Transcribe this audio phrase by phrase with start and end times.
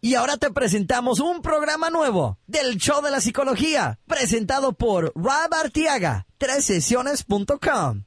[0.00, 5.52] Y ahora te presentamos un programa nuevo del Show de la Psicología, presentado por Rob
[5.52, 6.26] Artiaga,
[6.60, 8.04] sesiones.com.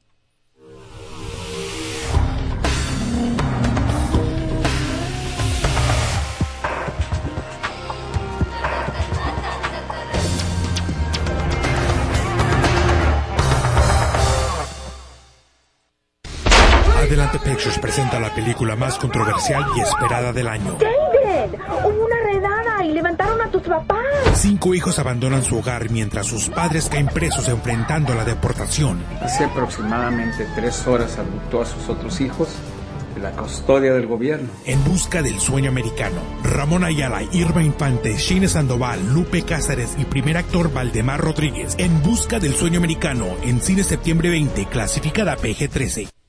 [16.96, 20.78] Adelante Pictures presenta la película más controversial y esperada del año.
[21.84, 23.98] Hubo una redada y levantaron a tus papás.
[24.34, 29.02] Cinco hijos abandonan su hogar mientras sus padres caen presos enfrentando la deportación.
[29.20, 32.48] Hace aproximadamente tres horas adoptó a sus otros hijos
[33.14, 34.48] de la custodia del gobierno.
[34.64, 36.20] En busca del sueño americano.
[36.42, 41.74] Ramón Ayala, Irma Infante, Shine Sandoval, Lupe Cázares y primer actor Valdemar Rodríguez.
[41.78, 46.21] En busca del sueño americano en cine septiembre 20, clasificada PG-13.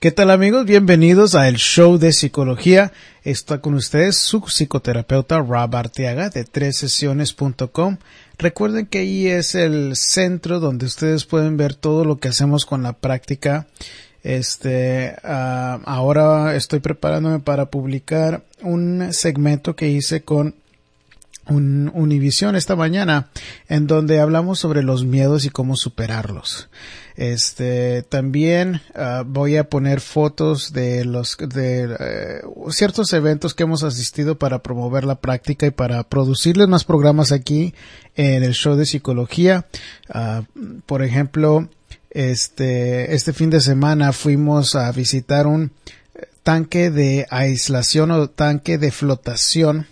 [0.00, 0.64] ¿Qué tal amigos?
[0.64, 2.90] Bienvenidos a el show de psicología.
[3.22, 7.98] Está con ustedes su psicoterapeuta Rob Arteaga de sesiones.com.
[8.38, 12.82] Recuerden que ahí es el centro donde ustedes pueden ver todo lo que hacemos con
[12.82, 13.66] la práctica.
[14.22, 20.54] Este, uh, ahora estoy preparándome para publicar un segmento que hice con
[21.48, 23.30] un Univision esta mañana
[23.68, 26.68] en donde hablamos sobre los miedos y cómo superarlos.
[27.16, 33.82] Este también uh, voy a poner fotos de los de uh, ciertos eventos que hemos
[33.82, 37.74] asistido para promover la práctica y para producirles más programas aquí
[38.14, 39.66] en el show de psicología.
[40.14, 40.44] Uh,
[40.86, 41.68] por ejemplo,
[42.10, 45.72] este este fin de semana fuimos a visitar un
[46.42, 49.86] tanque de aislación o tanque de flotación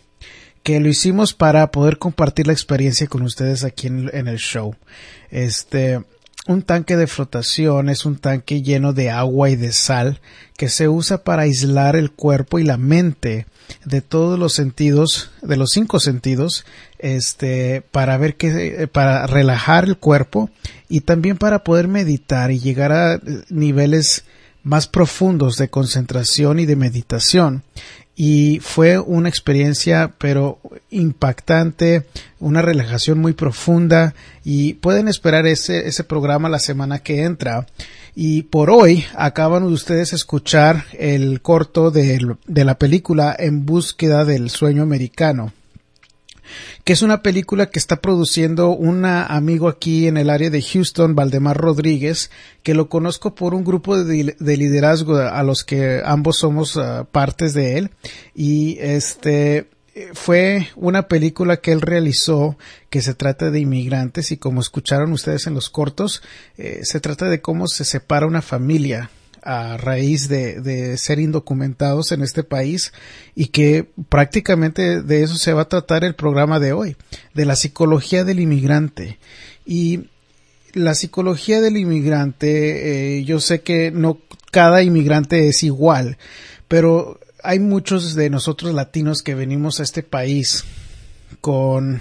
[0.68, 4.76] que lo hicimos para poder compartir la experiencia con ustedes aquí en, el show.
[5.30, 5.98] Este,
[6.46, 10.20] un tanque de flotación es un tanque lleno de agua y de sal
[10.58, 13.46] que se usa para aislar el cuerpo y la mente
[13.86, 16.66] de todos los sentidos, de los cinco sentidos,
[16.98, 20.50] este, para ver que, para relajar el cuerpo
[20.86, 24.24] y también para poder meditar y llegar a niveles
[24.64, 27.62] más profundos de concentración y de meditación
[28.20, 30.58] y fue una experiencia pero
[30.90, 32.04] impactante,
[32.40, 34.12] una relajación muy profunda
[34.42, 37.68] y pueden esperar ese, ese programa la semana que entra.
[38.16, 44.50] Y por hoy acaban ustedes escuchar el corto de, de la película En búsqueda del
[44.50, 45.52] sueño americano
[46.84, 51.14] que es una película que está produciendo un amigo aquí en el área de Houston,
[51.14, 52.30] Valdemar Rodríguez,
[52.62, 57.06] que lo conozco por un grupo de, de liderazgo a los que ambos somos uh,
[57.10, 57.90] partes de él.
[58.34, 59.68] Y este,
[60.12, 62.56] fue una película que él realizó
[62.90, 66.22] que se trata de inmigrantes y como escucharon ustedes en los cortos,
[66.56, 69.10] eh, se trata de cómo se separa una familia
[69.42, 72.92] a raíz de, ser indocumentados en este país
[73.34, 76.96] y que prácticamente de eso se va a tratar el programa de hoy,
[77.34, 79.18] de la psicología del inmigrante.
[79.64, 80.08] Y
[80.72, 84.18] la psicología del inmigrante, eh, yo sé que no
[84.50, 86.18] cada inmigrante es igual,
[86.68, 90.64] pero hay muchos de nosotros latinos que venimos a este país
[91.40, 92.00] con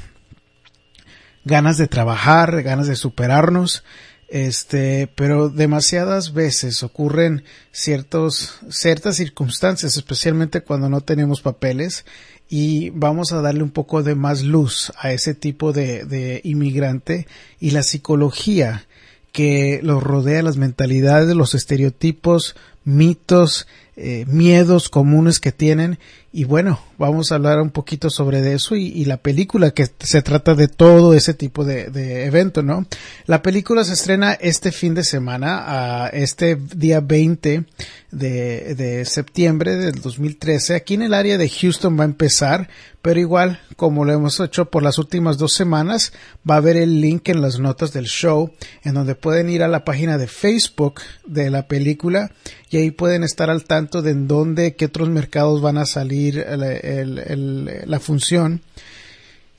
[1.47, 3.83] ganas de trabajar, ganas de superarnos,
[4.27, 12.05] este, pero demasiadas veces ocurren ciertos, ciertas circunstancias, especialmente cuando no tenemos papeles,
[12.49, 17.27] y vamos a darle un poco de más luz a ese tipo de, de inmigrante
[17.59, 18.85] y la psicología
[19.31, 22.55] que los rodea, las mentalidades, los estereotipos,
[22.85, 23.67] mitos,
[23.97, 25.97] eh, miedos comunes que tienen
[26.37, 30.53] y bueno, vamos a hablar un poquito sobre eso y, la película que se trata
[30.53, 32.85] de todo ese tipo de, de, evento, ¿no?
[33.25, 37.65] La película se estrena este fin de semana, a este día 20
[38.11, 40.75] de, de septiembre del 2013.
[40.75, 42.69] Aquí en el área de Houston va a empezar,
[43.01, 46.13] pero igual, como lo hemos hecho por las últimas dos semanas,
[46.47, 48.51] va a haber el link en las notas del show,
[48.83, 52.31] en donde pueden ir a la página de Facebook de la película
[52.69, 56.45] y ahí pueden estar al tanto de en dónde, qué otros mercados van a salir
[56.47, 58.61] la función.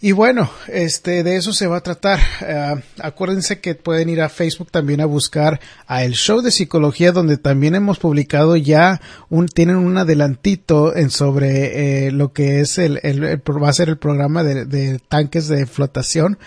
[0.00, 2.20] Y bueno, este, de eso se va a tratar.
[2.40, 5.58] Uh, acuérdense que pueden ir a Facebook también a buscar
[5.88, 11.10] a el show de psicología donde también hemos publicado ya un, tienen un adelantito en
[11.10, 15.66] sobre eh, lo que es el, va a ser el programa de, de tanques de
[15.66, 16.38] flotación.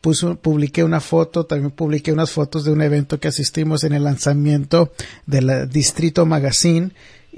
[0.00, 4.04] Puso, publiqué una foto, también publiqué unas fotos de un evento que asistimos en el
[4.04, 4.92] lanzamiento
[5.26, 6.90] del Distrito Magazine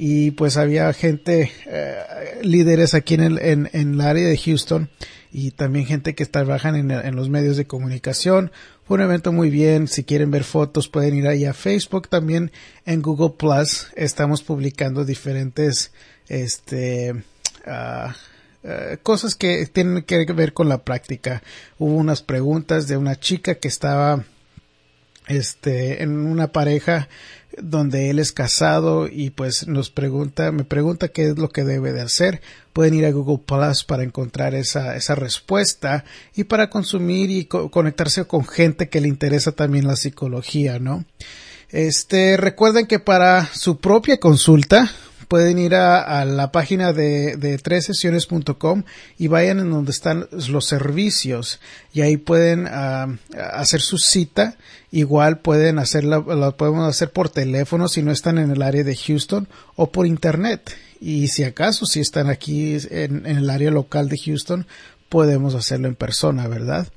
[0.02, 1.94] y pues había gente, eh,
[2.40, 4.88] líderes aquí en el, en, el área de Houston
[5.30, 8.50] y también gente que trabajan en, en, los medios de comunicación.
[8.86, 9.88] Fue un evento muy bien.
[9.88, 12.08] Si quieren ver fotos pueden ir ahí a Facebook.
[12.08, 12.50] También
[12.86, 15.92] en Google Plus estamos publicando diferentes,
[16.30, 17.12] este,
[17.66, 18.10] uh,
[19.02, 21.42] cosas que tienen que ver con la práctica.
[21.78, 24.24] Hubo unas preguntas de una chica que estaba
[25.28, 27.08] este en una pareja
[27.58, 31.92] donde él es casado y pues nos pregunta, me pregunta qué es lo que debe
[31.92, 32.40] de hacer.
[32.72, 36.04] Pueden ir a Google Plus para encontrar esa, esa respuesta
[36.34, 41.04] y para consumir y conectarse con gente que le interesa también la psicología, ¿no?
[41.70, 44.90] Este, recuerden que para su propia consulta
[45.30, 48.82] pueden ir a, la página de, de tres sesiones.com
[49.16, 51.60] y vayan en donde están los servicios
[51.92, 53.16] y ahí pueden ah,
[53.52, 54.56] hacer su cita.
[54.90, 58.96] Igual pueden hacerla, la podemos hacer por teléfono si no están en el área de
[58.96, 59.46] Houston
[59.76, 60.76] o por internet.
[61.00, 64.66] Y si acaso, si están aquí en, en el área local de Houston,
[65.08, 66.88] podemos hacerlo en persona, ¿verdad?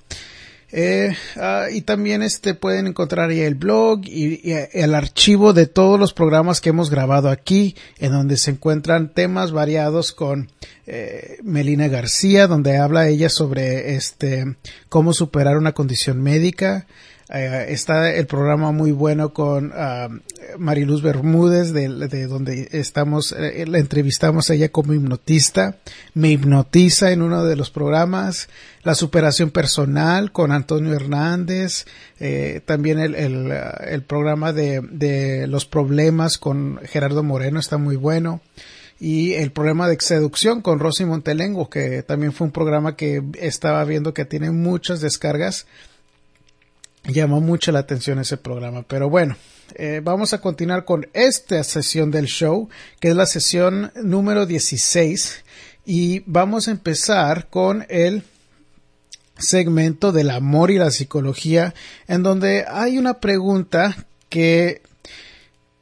[0.75, 4.41] Eh, ah, y también este pueden encontrar el blog y,
[4.73, 9.51] el archivo de todos los programas que hemos grabado aquí, en donde se encuentran temas
[9.51, 10.49] variados con
[10.87, 14.55] eh, Melina García, donde habla ella sobre este
[14.89, 16.87] cómo superar una condición médica.
[17.33, 23.79] Eh, está el programa muy bueno con uh, Mariluz Bermúdez, de, donde estamos, eh, la
[23.79, 25.77] entrevistamos a ella como hipnotista.
[26.13, 28.49] Me hipnotiza en uno de los programas.
[28.83, 31.85] La superación personal con Antonio Hernández.
[32.19, 38.41] Eh, también el, el, programa de, de los problemas con Gerardo Moreno está muy bueno
[38.99, 43.83] y el programa de seducción con Rosy Montelengo, que también fue un programa que estaba
[43.83, 45.65] viendo que tiene muchas descargas
[47.05, 48.83] llamó mucho la atención ese programa.
[48.83, 49.35] Pero bueno,
[49.75, 52.69] eh, vamos a continuar con esta sesión del show,
[52.99, 55.43] que es la sesión número 16.
[55.85, 58.23] Y vamos a empezar con el
[59.37, 61.73] segmento del amor y la psicología,
[62.07, 64.81] en donde hay una pregunta que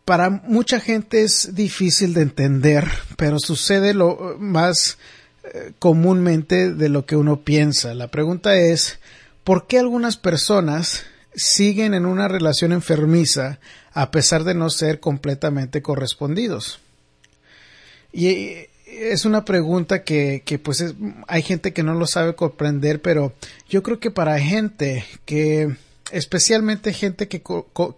[0.05, 4.97] para mucha gente es difícil de entender, pero sucede lo más
[5.43, 7.93] eh, comúnmente de lo que uno piensa.
[7.93, 8.99] La pregunta es,
[9.43, 13.59] ¿por qué algunas personas siguen en una relación enfermiza
[13.93, 16.79] a pesar de no ser completamente correspondidos?
[18.13, 20.83] Y es una pregunta que, pues
[21.27, 23.33] hay gente que no lo sabe comprender, pero
[23.69, 25.75] yo creo que para gente que,
[26.11, 27.41] especialmente gente que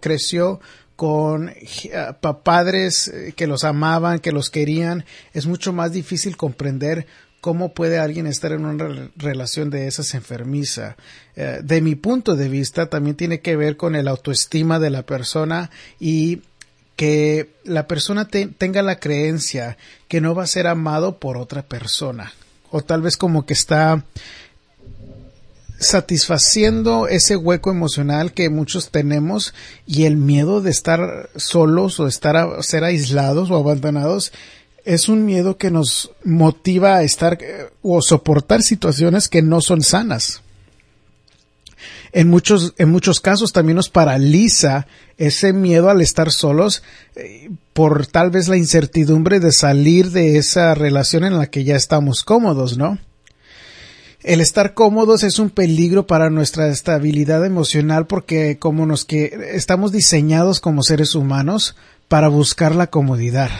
[0.00, 0.60] creció
[0.96, 1.52] con
[2.44, 7.06] padres eh, que los amaban, que los querían, es mucho más difícil comprender
[7.44, 10.96] cómo puede alguien estar en una relación de esas enfermiza.
[11.36, 15.02] Eh, de mi punto de vista, también tiene que ver con el autoestima de la
[15.02, 15.70] persona
[16.00, 16.40] y
[16.96, 19.76] que la persona tenga la creencia
[20.08, 22.32] que no va a ser amado por otra persona.
[22.70, 24.06] O tal vez como que está
[25.78, 29.52] satisfaciendo ese hueco emocional que muchos tenemos
[29.86, 34.32] y el miedo de estar solos o estar ser aislados o abandonados
[34.84, 39.82] es un miedo que nos motiva a estar eh, o soportar situaciones que no son
[39.82, 40.42] sanas.
[42.12, 44.86] En muchos, en muchos casos también nos paraliza
[45.18, 46.82] ese miedo al estar solos
[47.16, 51.76] eh, por tal vez la incertidumbre de salir de esa relación en la que ya
[51.76, 52.98] estamos cómodos, ¿no?
[54.22, 59.92] El estar cómodos es un peligro para nuestra estabilidad emocional porque como nos que estamos
[59.92, 61.74] diseñados como seres humanos
[62.08, 63.50] para buscar la comodidad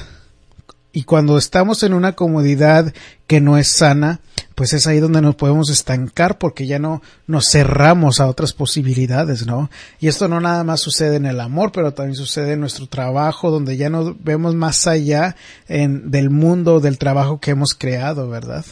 [0.94, 2.94] y cuando estamos en una comodidad
[3.26, 4.20] que no es sana,
[4.54, 9.44] pues es ahí donde nos podemos estancar porque ya no nos cerramos a otras posibilidades,
[9.44, 9.70] ¿no?
[9.98, 13.50] Y esto no nada más sucede en el amor, pero también sucede en nuestro trabajo,
[13.50, 15.34] donde ya no vemos más allá
[15.66, 18.64] en, del mundo, del trabajo que hemos creado, ¿verdad?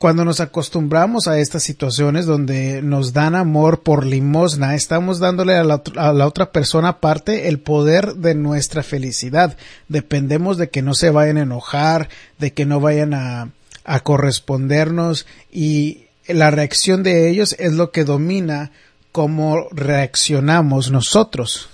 [0.00, 5.62] Cuando nos acostumbramos a estas situaciones donde nos dan amor por limosna, estamos dándole a
[5.62, 9.58] la, otra persona aparte el poder de nuestra felicidad.
[9.88, 13.50] Dependemos de que no se vayan a enojar, de que no vayan a,
[13.84, 18.70] a correspondernos y la reacción de ellos es lo que domina
[19.12, 21.68] cómo reaccionamos nosotros.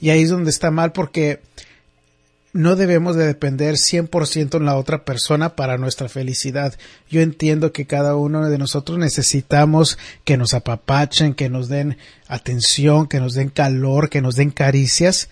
[0.00, 1.42] Y ahí es donde está mal porque
[2.52, 6.74] no debemos de depender 100% en la otra persona para nuestra felicidad.
[7.10, 13.06] Yo entiendo que cada uno de nosotros necesitamos que nos apapachen, que nos den atención,
[13.06, 15.28] que nos den calor, que nos den caricias,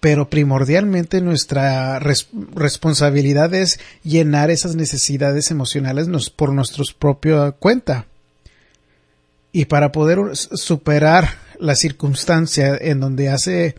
[0.00, 8.06] pero primordialmente nuestra responsabilidad es llenar esas necesidades emocionales por nuestra propia cuenta.
[9.50, 13.74] Y para poder superar la circunstancia en donde hace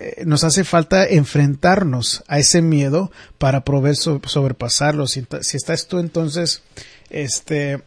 [0.00, 5.08] eh, nos hace falta enfrentarnos a ese miedo para poder sobrepasarlo.
[5.08, 6.62] Si, estás tú entonces,
[7.10, 7.82] este,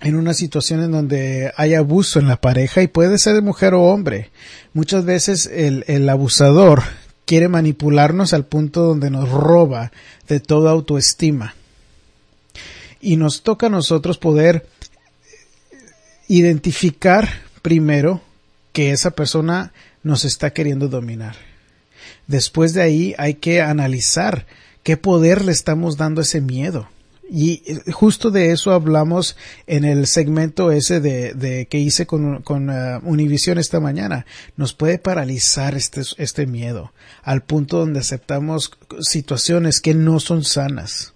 [0.00, 3.74] en una situación en donde hay abuso en la pareja y puede ser de mujer
[3.74, 4.30] o hombre,
[4.72, 6.84] muchas veces el, el abusador
[7.24, 9.90] quiere manipularnos al punto donde nos roba
[10.28, 11.54] de toda autoestima.
[13.00, 14.66] y nos toca a nosotros poder
[16.28, 17.28] identificar
[17.62, 18.20] primero
[18.72, 21.36] que esa persona nos está queriendo dominar.
[22.26, 24.46] Después de ahí hay que analizar
[24.82, 26.88] qué poder le estamos dando a ese miedo.
[27.32, 29.36] Y justo de eso hablamos
[29.68, 34.26] en el segmento ese de, que hice con, uh, Univision esta mañana.
[34.56, 36.92] Nos puede paralizar este, este miedo
[37.22, 41.12] al punto donde aceptamos situaciones que no son sanas.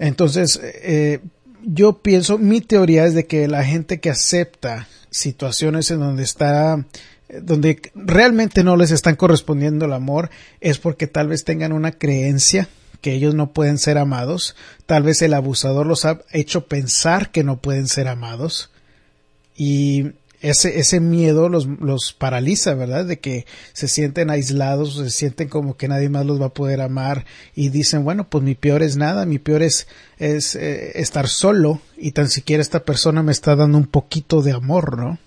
[0.00, 1.20] Entonces, eh,
[1.62, 6.84] yo pienso, mi teoría es de que la gente que acepta situaciones en donde está
[7.28, 10.30] donde realmente no les están correspondiendo el amor
[10.60, 12.68] es porque tal vez tengan una creencia
[13.00, 14.56] que ellos no pueden ser amados,
[14.86, 18.70] tal vez el abusador los ha hecho pensar que no pueden ser amados
[19.56, 23.04] y ese, ese miedo los, los paraliza, ¿verdad?
[23.04, 26.80] De que se sienten aislados, se sienten como que nadie más los va a poder
[26.80, 31.28] amar y dicen, bueno, pues mi peor es nada, mi peor es, es eh, estar
[31.28, 35.18] solo y tan siquiera esta persona me está dando un poquito de amor, ¿no?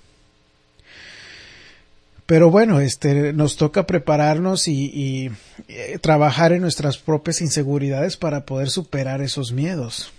[2.30, 5.32] Pero bueno, este, nos toca prepararnos y,
[5.68, 10.12] eh, trabajar en nuestras propias inseguridades para poder superar esos miedos.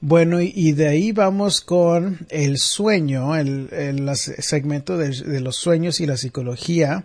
[0.00, 6.00] Bueno, y, de ahí vamos con el sueño, el, el segmento de, de, los sueños
[6.00, 7.04] y la psicología.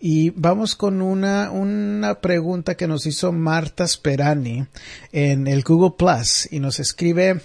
[0.00, 4.64] Y vamos con una, una pregunta que nos hizo Marta Sperani
[5.12, 7.42] en el Google Plus y nos escribe,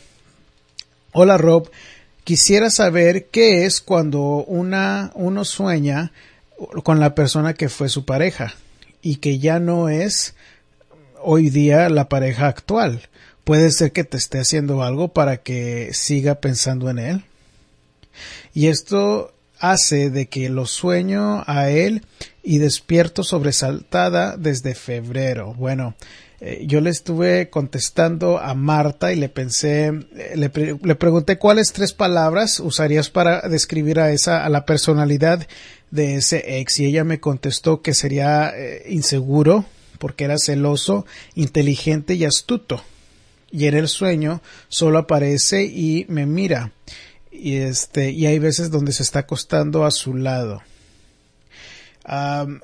[1.12, 1.70] Hola Rob,
[2.26, 6.12] quisiera saber qué es cuando una, uno sueña
[6.84, 8.54] con la persona que fue su pareja
[9.02, 10.36] y que ya no es
[11.22, 13.08] hoy día la pareja actual
[13.46, 17.24] puede ser que te esté haciendo algo para que siga pensando en él.
[18.54, 22.04] Y esto hace de que lo sueño a él
[22.44, 25.54] y despierto sobresaltada desde febrero.
[25.54, 25.96] Bueno,
[26.42, 30.52] eh, yo le estuve contestando a Marta y le pensé, eh, le,
[30.82, 35.48] le, pregunté cuáles tres palabras usarías para describir a esa, a la personalidad
[35.92, 39.66] de ese ex y ella me contestó que sería eh, inseguro
[39.98, 42.84] porque era celoso, inteligente y astuto.
[43.50, 46.74] Y en el sueño solo aparece y me mira.
[47.32, 50.62] Y este y hay veces donde se está acostando a su lado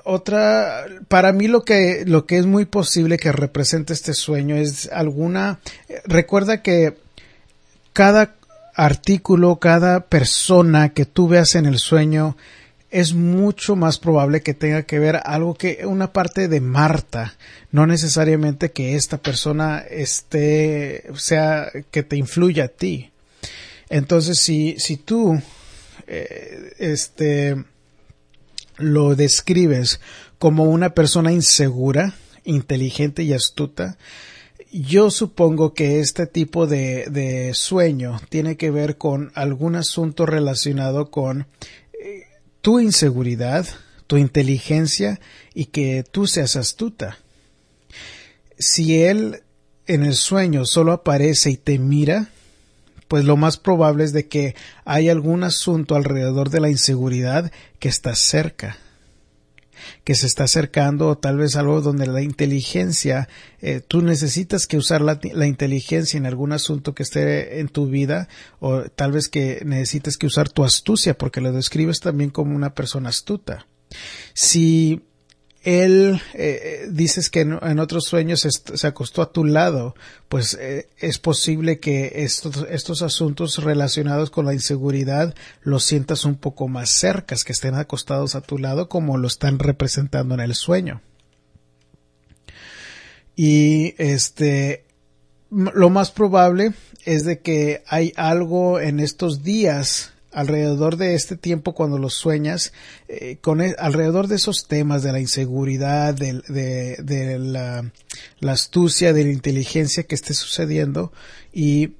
[0.04, 4.88] otra para mí lo que lo que es muy posible que represente este sueño es
[4.92, 5.58] alguna
[6.04, 6.96] recuerda que
[7.92, 8.36] cada
[8.74, 12.36] artículo cada persona que tú veas en el sueño
[12.92, 17.34] es mucho más probable que tenga que ver algo que una parte de Marta,
[17.70, 23.10] no necesariamente que esta persona esté, sea, que te influya a ti.
[23.88, 25.40] Entonces, si, si tú,
[26.06, 27.64] eh, este,
[28.76, 30.00] lo describes
[30.38, 32.14] como una persona insegura,
[32.44, 33.98] inteligente y astuta,
[34.72, 41.10] yo supongo que este tipo de, de sueño tiene que ver con algún asunto relacionado
[41.10, 41.46] con
[42.62, 43.66] tu inseguridad,
[44.06, 45.20] tu inteligencia
[45.52, 47.18] y que tú seas astuta.
[48.58, 49.42] Si él
[49.86, 52.30] en el sueño solo aparece y te mira,
[53.12, 54.54] pues lo más probable es de que
[54.86, 58.78] hay algún asunto alrededor de la inseguridad que está cerca
[60.02, 63.28] que se está acercando o tal vez algo donde la inteligencia,
[63.60, 67.86] eh, tú necesitas que usar la, la, inteligencia en algún asunto que esté en tu
[67.86, 68.28] vida
[68.60, 72.74] o tal vez que necesites que usar tu astucia porque lo describes también como una
[72.74, 73.66] persona astuta.
[74.32, 75.02] Si
[75.62, 79.94] él eh, dices que en, en, otros sueños se acostó a tu lado,
[80.28, 86.34] pues eh, es posible que estos, estos asuntos relacionados con la inseguridad los sientas un
[86.34, 90.54] poco más cercas, que estén acostados a tu lado como lo están representando en el
[90.54, 91.00] sueño.
[93.36, 94.84] Y este,
[95.50, 96.72] lo más probable
[97.04, 102.72] es de que hay algo en estos días alrededor de este tiempo cuando los sueñas,
[103.08, 107.90] eh, con e, alrededor de esos temas de la inseguridad, de, la,
[108.40, 111.12] la, astucia, de la inteligencia que esté sucediendo
[111.52, 111.92] y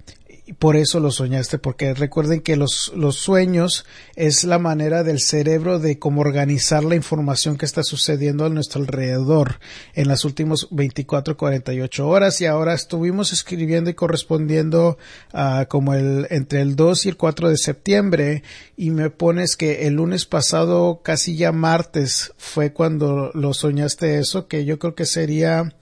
[0.59, 3.85] por eso lo soñaste, porque recuerden que los, los sueños
[4.17, 8.83] es la manera del cerebro de cómo organizar la información que está sucediendo a nuestro
[8.83, 9.61] alrededor
[9.95, 12.41] en las últimas 24, 48 horas.
[12.41, 14.99] Y ahora estuvimos escribiendo y correspondiendo
[15.33, 18.43] uh, como el, entre el 2 y el 4 de septiembre.
[18.77, 24.49] Y me pones que el lunes pasado, casi ya martes, fue cuando lo soñaste eso,
[24.49, 25.75] que yo creo que sería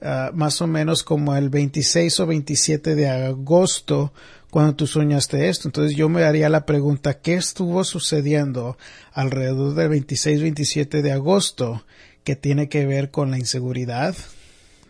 [0.00, 4.12] uh, más o menos como el 26 o 27 de agosto
[4.50, 5.68] cuando tú soñaste esto.
[5.68, 8.78] Entonces yo me haría la pregunta, ¿qué estuvo sucediendo
[9.12, 11.84] alrededor del 26-27 de agosto
[12.28, 14.14] que tiene que ver con la inseguridad,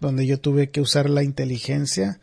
[0.01, 2.19] donde yo tuve que usar la inteligencia.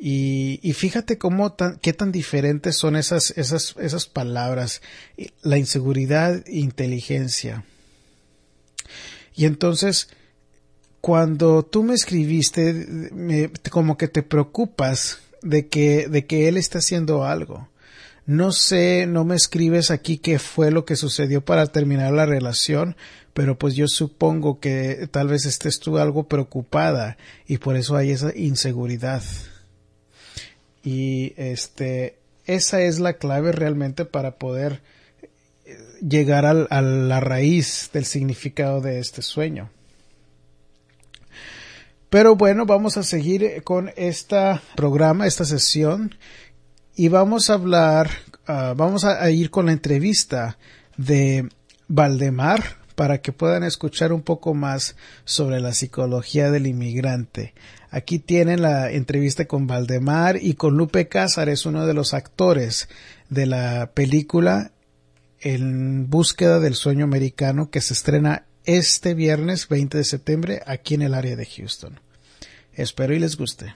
[0.00, 4.80] Y, y fíjate cómo tan, qué tan diferentes son esas, esas, esas palabras.
[5.42, 7.66] La inseguridad inteligencia.
[9.34, 10.08] Y entonces,
[11.06, 12.72] cuando tú me escribiste,
[13.12, 17.68] me, como que te preocupas de que, de que él está haciendo algo.
[18.26, 22.96] No sé, no me escribes aquí qué fue lo que sucedió para terminar la relación,
[23.34, 28.10] pero pues yo supongo que tal vez estés tú algo preocupada y por eso hay
[28.10, 29.22] esa inseguridad.
[30.82, 34.82] Y este, esa es la clave realmente para poder
[35.66, 39.70] eh, llegar al, a la raíz del significado de este sueño.
[42.16, 46.14] Pero bueno, vamos a seguir con este programa, esta sesión
[46.94, 48.08] y vamos a hablar,
[48.48, 50.56] uh, vamos a, ir con la entrevista
[50.96, 51.46] de
[51.88, 54.96] Valdemar para que puedan escuchar un poco más
[55.26, 57.52] sobre la psicología del inmigrante.
[57.90, 62.88] Aquí tienen la entrevista con Valdemar y con Lupe Cázares, uno de los actores
[63.28, 64.72] de la película
[65.38, 71.02] En búsqueda del sueño americano que se estrena este viernes 20 de septiembre aquí en
[71.02, 72.05] el área de Houston.
[72.76, 73.74] Espero y les guste.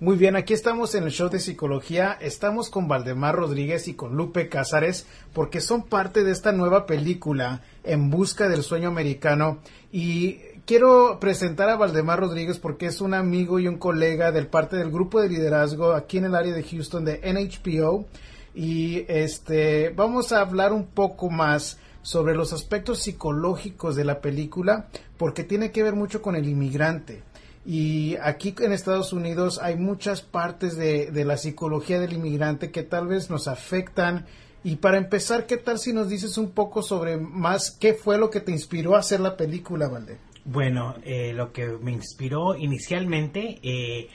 [0.00, 2.16] Muy bien, aquí estamos en el show de psicología.
[2.18, 7.60] Estamos con Valdemar Rodríguez y con Lupe Cázares porque son parte de esta nueva película
[7.84, 9.58] En Busca del Sueño Americano.
[9.92, 14.76] Y quiero presentar a Valdemar Rodríguez porque es un amigo y un colega del parte
[14.76, 18.06] del grupo de liderazgo aquí en el área de Houston de NHPO.
[18.54, 24.86] Y este, vamos a hablar un poco más sobre los aspectos psicológicos de la película
[25.18, 27.22] porque tiene que ver mucho con el inmigrante.
[27.66, 33.08] Y aquí en Estados Unidos hay muchas partes de, la psicología del inmigrante que tal
[33.08, 34.26] vez nos afectan.
[34.62, 38.30] Y para empezar, ¿qué tal si nos dices un poco sobre más qué fue lo
[38.30, 40.18] que te inspiró a hacer la película, Valde?
[40.44, 44.10] Bueno, eh, lo que me inspiró inicialmente eh,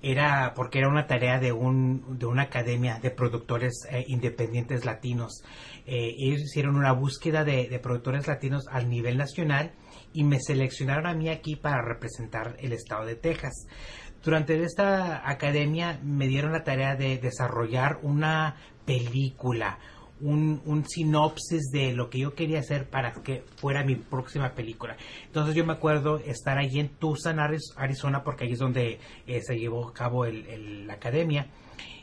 [0.00, 5.42] era porque era una tarea de, un, de una academia de productores eh, independientes latinos.
[5.86, 9.72] ellos hicieron una búsqueda de, de productores latinos al nivel nacional
[10.12, 13.66] y me seleccionaron a mí aquí para representar el estado de Texas.
[14.24, 19.78] Durante esta academia me dieron la tarea de desarrollar una película,
[20.20, 24.96] un, un, sinopsis de lo que yo quería hacer para que fuera mi próxima película.
[25.26, 29.56] Entonces yo me acuerdo estar allí en Tucson, Arizona, porque ahí es donde eh, se
[29.56, 31.48] llevó a cabo el, la academia,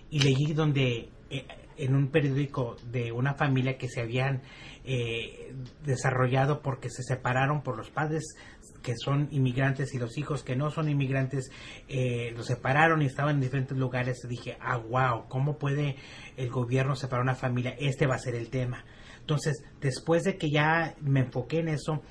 [0.09, 1.45] y leí donde eh,
[1.77, 4.43] en un periódico de una familia que se habían
[4.85, 5.53] eh,
[5.85, 8.35] desarrollado porque se separaron por los padres
[8.81, 11.51] que son inmigrantes y los hijos que no son inmigrantes
[11.87, 14.19] eh, los separaron y estaban en diferentes lugares.
[14.27, 15.95] Dije, ah, wow, ¿cómo puede
[16.35, 17.75] el gobierno separar una familia?
[17.79, 18.83] Este va a ser el tema.
[19.23, 22.01] Entonces, después de que ya me enfoqué en eso,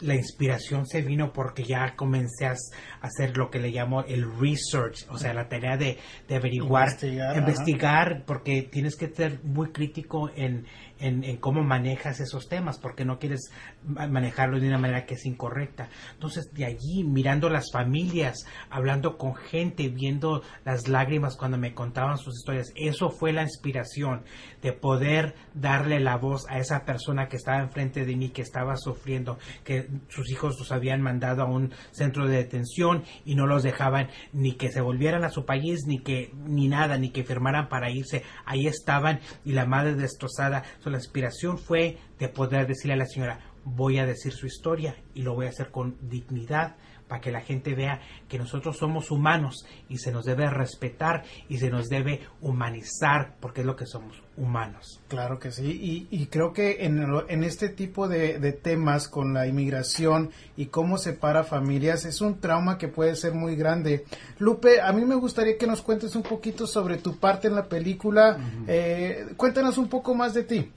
[0.00, 2.54] la inspiración se vino porque ya comencé a
[3.02, 5.98] hacer lo que le llamo el research, o sea, la tarea de,
[6.34, 10.64] averiguar, investigar, investigar porque tienes que ser muy crítico en,
[10.98, 13.50] en, cómo manejas esos temas, porque no quieres
[13.84, 15.88] manejarlo de una manera que es incorrecta.
[16.12, 22.18] Entonces, de allí, mirando las familias, hablando con gente, viendo las lágrimas cuando me contaban
[22.18, 24.22] sus historias, eso fue la inspiración
[24.62, 28.76] de poder darle la voz a esa persona que estaba enfrente de mí, que estaba
[28.76, 33.62] sufriendo, que sus hijos los habían mandado a un centro de detención y no los
[33.62, 37.68] dejaban ni que se volvieran a su país, ni que, ni nada, ni que firmaran
[37.68, 38.22] para irse.
[38.46, 43.40] Ahí estaban y la madre destrozada la inspiración fue de poder decirle a la señora,
[43.64, 46.76] voy a decir su historia y lo voy a hacer con dignidad
[47.08, 51.58] para que la gente vea que nosotros somos humanos y se nos debe respetar y
[51.58, 55.02] se nos debe humanizar porque es lo que somos, humanos.
[55.08, 59.46] Claro que sí, y, creo que en, en este tipo de, de, temas con la
[59.46, 64.04] inmigración y cómo separa familias es un trauma que puede ser muy grande.
[64.38, 67.68] Lupe, a mí me gustaría que nos cuentes un poquito sobre tu parte en la
[67.68, 68.38] película.
[68.66, 70.72] Eh, cuéntanos un poco más de ti.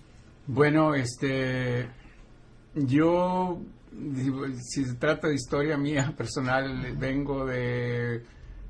[0.45, 1.89] Bueno, este,
[2.85, 3.59] yo,
[4.61, 8.23] si se trata de historia mía personal, vengo de,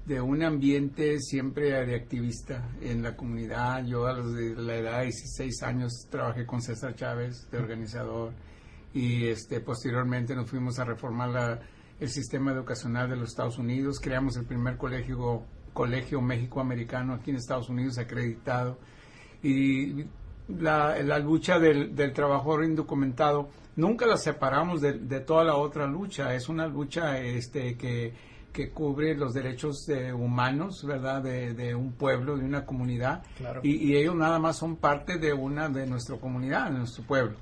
[0.05, 3.85] de un ambiente siempre de activista en la comunidad.
[3.85, 8.33] Yo a los de la edad de 16 años trabajé con César Chávez de organizador
[8.93, 11.59] y este, posteriormente nos fuimos a reformar la,
[11.99, 13.99] el sistema educacional de los Estados Unidos.
[13.99, 15.43] Creamos el primer colegio,
[15.73, 18.79] colegio México-Americano aquí en Estados Unidos acreditado
[19.43, 20.05] y
[20.47, 25.87] la, la lucha del, del, trabajador indocumentado nunca la separamos de, de, toda la otra
[25.87, 26.33] lucha.
[26.35, 28.13] Es una lucha este, que,
[28.51, 31.21] que cubre los derechos de humanos, ¿verdad?
[31.21, 33.23] De, de, un pueblo, de una comunidad.
[33.63, 37.37] Y, y, ellos nada más son parte de una de nuestra comunidad, de nuestro pueblo.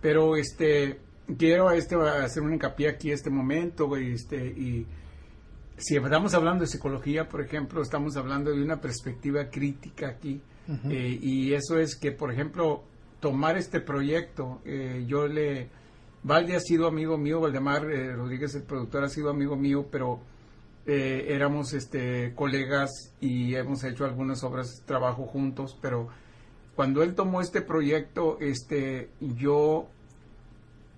[0.00, 0.98] Pero este
[1.38, 4.86] quiero este hacer un hincapié aquí este momento este y
[5.82, 10.40] si estamos hablando de psicología, por ejemplo, estamos hablando de una perspectiva crítica aquí.
[10.88, 12.84] Eh, y eso es que, por ejemplo,
[13.22, 15.70] tomar este proyecto, eh, yo le...
[16.24, 20.20] Valde ha sido amigo mío, Valdemar eh, Rodríguez, el productor, ha sido amigo mío, pero
[20.84, 26.08] éramos este, colegas y hemos hecho algunas obras de trabajo juntos, pero
[26.74, 29.86] cuando él tomó este proyecto, este, yo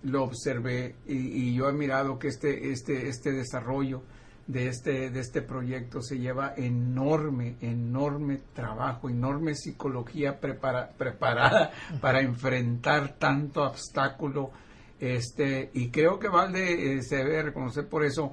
[0.02, 4.02] lo observé y, y, yo he mirado que este, este, este desarrollo
[4.46, 13.14] de este, de este proyecto se lleva enorme, enorme trabajo, enorme psicología preparada para enfrentar
[13.18, 14.50] tanto obstáculo.
[15.00, 18.32] Este, y creo que Valde eh, se debe reconocer por eso,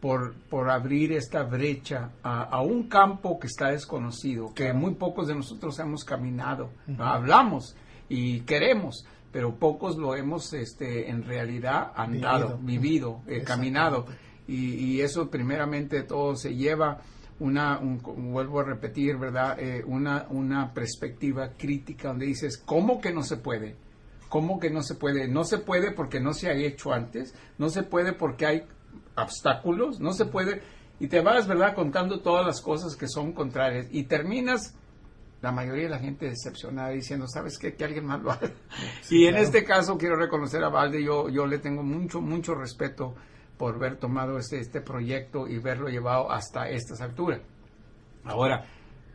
[0.00, 5.34] por, por abrir esta brecha a, un campo que está desconocido, que muy pocos de
[5.34, 7.76] nosotros hemos caminado, hablamos
[8.08, 14.06] y queremos, pero pocos lo hemos este, en realidad andado, vivido, eh, caminado
[14.48, 17.02] y, eso primeramente todo se lleva
[17.38, 19.58] una, vuelvo a repetir, ¿verdad?
[19.60, 23.76] Eh, una, una perspectiva crítica donde dices, ¿cómo que no se puede?
[24.28, 25.28] ¿Cómo que no se puede?
[25.28, 28.64] No se puede porque no se ha hecho antes, no se puede porque hay
[29.16, 30.62] obstáculos, no se puede,
[30.98, 34.74] y te vas, ¿verdad?, contando todas las cosas que son contrarias, y terminas
[35.40, 37.74] la mayoría de la gente decepcionada diciendo, ¿sabes qué?
[37.74, 38.50] Que alguien más lo haga.
[39.10, 43.14] y en este caso quiero reconocer a Valde, yo, yo le tengo mucho, mucho respeto
[43.58, 47.40] por haber tomado este, este proyecto y verlo llevado hasta estas alturas.
[48.24, 48.64] Ahora,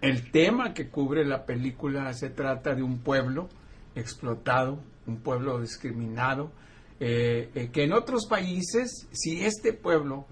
[0.02, 3.48] el tema que cubre la película se trata de un pueblo
[3.96, 6.52] explotado, un pueblo discriminado,
[7.00, 10.26] eh, eh, que en otros países, si este pueblo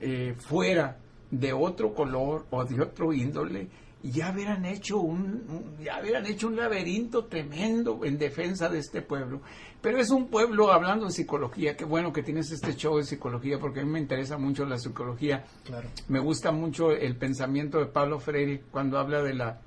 [0.00, 0.98] eh, fuera
[1.30, 3.68] de otro color o de otro índole,
[4.10, 9.40] ya hubieran hecho un, ya hubieran hecho un laberinto tremendo en defensa de este pueblo.
[9.80, 13.58] Pero es un pueblo hablando de psicología, qué bueno que tienes este show de psicología
[13.58, 15.44] porque a mí me interesa mucho la psicología.
[15.64, 15.88] Claro.
[16.08, 19.60] Me gusta mucho el pensamiento de Pablo Freire cuando habla de la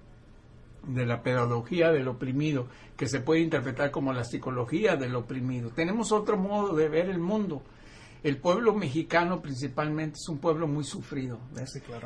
[0.88, 5.69] de la pedagogía del oprimido, que se puede interpretar como la psicología del oprimido.
[5.71, 7.62] Tenemos otro modo de ver el mundo
[8.23, 11.39] el pueblo mexicano principalmente es un pueblo muy sufrido,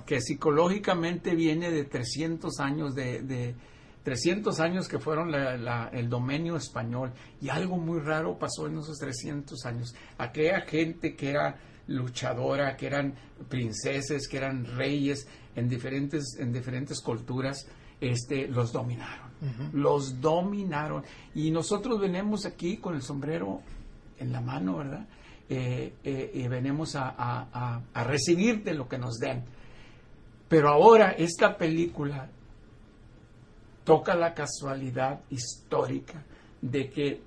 [0.06, 3.56] que psicológicamente viene de 300 años de, de
[4.04, 9.66] 300 años que fueron el dominio español y algo muy raro pasó en esos 300
[9.66, 9.96] años.
[10.18, 13.14] Aquella gente que era luchadora, que eran
[13.50, 17.68] princeses, que eran reyes en diferentes, en diferentes culturas,
[18.00, 19.32] este, los dominaron.
[19.74, 21.04] Los dominaron.
[21.34, 23.62] Y nosotros venimos aquí con el sombrero
[24.20, 25.08] en la mano, ¿verdad?
[25.54, 25.94] Eh,
[26.34, 29.44] eh, venimos a, a, a, recibir de lo que nos den.
[30.48, 32.30] Pero ahora esta película
[33.84, 36.24] toca la casualidad histórica
[36.62, 37.22] de que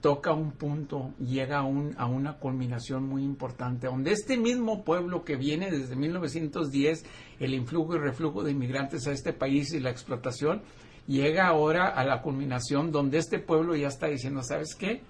[0.00, 5.22] toca un punto, llega a, un, a una culminación muy importante, donde este mismo pueblo
[5.22, 7.04] que viene desde 1910,
[7.40, 10.62] el influjo y reflujo de inmigrantes a este país y la explotación,
[11.06, 15.02] llega ahora a la culminación donde este pueblo ya está diciendo, ¿sabes qué?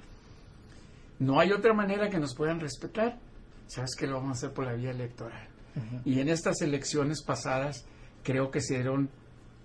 [1.19, 3.19] No hay otra manera que nos puedan respetar.
[3.67, 5.49] ¿Sabes que lo vamos a hacer por la vía electoral?
[6.05, 7.85] Y en estas elecciones pasadas
[8.23, 9.11] creo que se dieron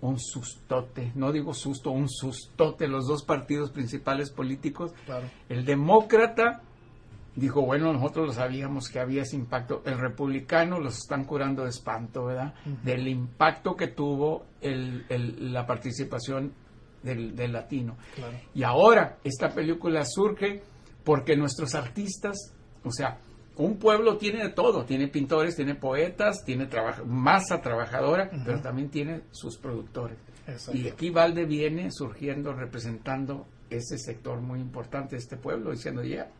[0.02, 4.92] un sustote, no digo susto, un sustote los dos partidos principales políticos.
[5.48, 6.62] El demócrata
[7.36, 9.82] dijo, bueno, nosotros lo sabíamos que había ese impacto.
[9.86, 12.54] El republicano los están curando de espanto, ¿verdad?
[12.82, 15.06] Del impacto que tuvo el,
[15.52, 16.52] la participación
[17.02, 17.96] del, latino.
[18.54, 20.62] Y ahora esta película surge
[21.04, 23.18] porque nuestros artistas, o sea,
[23.56, 26.68] un pueblo tiene de todo, tiene pintores, tiene poetas, tiene
[27.06, 30.16] masa trabajadora, pero también tiene sus productores.
[30.72, 36.30] Y aquí Valde viene surgiendo, representando ese sector muy importante de este pueblo, diciendo, ya,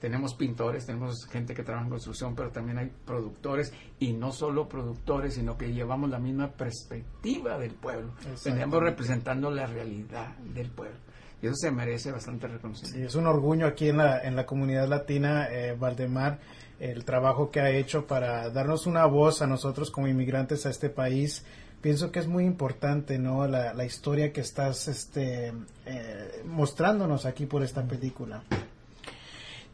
[0.00, 4.68] tenemos pintores, tenemos gente que trabaja en construcción, pero también hay productores, y no solo
[4.68, 8.12] productores, sino que llevamos la misma perspectiva del pueblo.
[8.42, 10.98] Tenemos representando la realidad del pueblo.
[11.42, 12.98] Y eso se merece bastante reconocimiento.
[12.98, 16.38] Sí, es un orgullo aquí en la, en la comunidad latina, eh, Valdemar,
[16.80, 20.88] el trabajo que ha hecho para darnos una voz a nosotros como inmigrantes a este
[20.88, 21.44] país.
[21.82, 23.46] Pienso que es muy importante, ¿no?
[23.46, 25.52] La, la historia que estás este,
[25.84, 28.42] eh, mostrándonos aquí por esta película.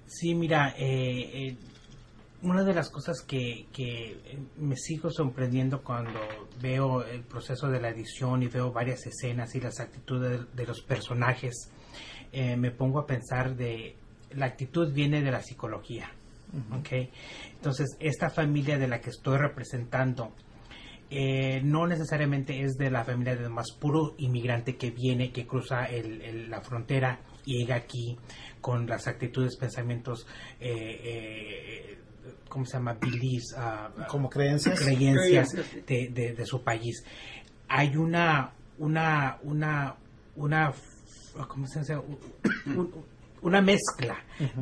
[0.06, 1.56] Sí, mira, eh,
[2.42, 3.66] una de las cosas que,
[4.56, 6.20] me sigo sorprendiendo cuando
[6.60, 10.82] veo el proceso de la edición y veo varias escenas y las actitudes de, los
[10.82, 11.70] personajes,
[12.32, 13.96] eh, me pongo a pensar de
[14.32, 16.10] la actitud viene de la psicología.
[17.54, 20.34] Entonces, esta familia de la que estoy representando
[21.08, 25.86] eh, no necesariamente es de la familia del más puro inmigrante que viene, que cruza
[25.90, 28.18] la frontera y llega aquí
[28.60, 30.26] con las actitudes, pensamientos
[30.60, 31.98] eh,
[32.48, 32.94] ¿cómo se llama?
[33.00, 34.78] Beliefs, ah, Como creencias.
[34.80, 35.86] creencias Creencias.
[35.86, 37.02] de, de- de su país.
[37.68, 39.94] Hay una, una, una,
[40.36, 40.72] una,
[41.48, 41.96] ¿cómo se dice?
[42.66, 44.18] Un- una mezcla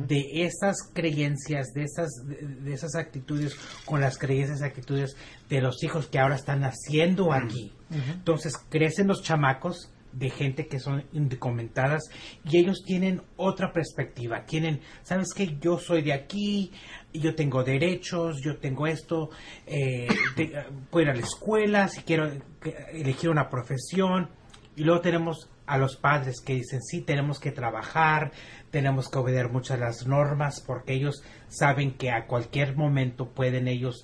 [0.07, 3.53] de esas creencias, de esas, de, de esas actitudes
[3.85, 5.15] con las creencias y actitudes
[5.49, 7.73] de los hijos que ahora están naciendo aquí.
[7.91, 12.03] Entonces crecen los chamacos de gente que son indocumentadas
[12.43, 14.45] y ellos tienen otra perspectiva.
[14.45, 15.57] Tienen, ¿sabes qué?
[15.59, 16.71] Yo soy de aquí,
[17.13, 19.29] yo tengo derechos, yo tengo esto,
[19.65, 20.07] eh,
[20.89, 24.29] puedo ir a la escuela si quiero que- elegir una profesión.
[24.75, 28.31] Y luego tenemos a los padres que dicen, sí, tenemos que trabajar,
[28.71, 34.03] tenemos que obedecer muchas las normas porque ellos saben que a cualquier momento pueden ellos,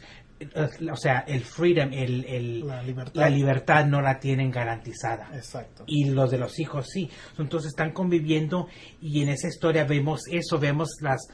[0.91, 3.13] o sea, el freedom, el, el- La libertad.
[3.15, 5.83] la libertad no la tienen garantizada Exacto.
[5.87, 7.09] y los de los hijos sí.
[7.39, 8.67] Entonces están conviviendo
[9.01, 11.27] y en esa historia vemos eso, vemos las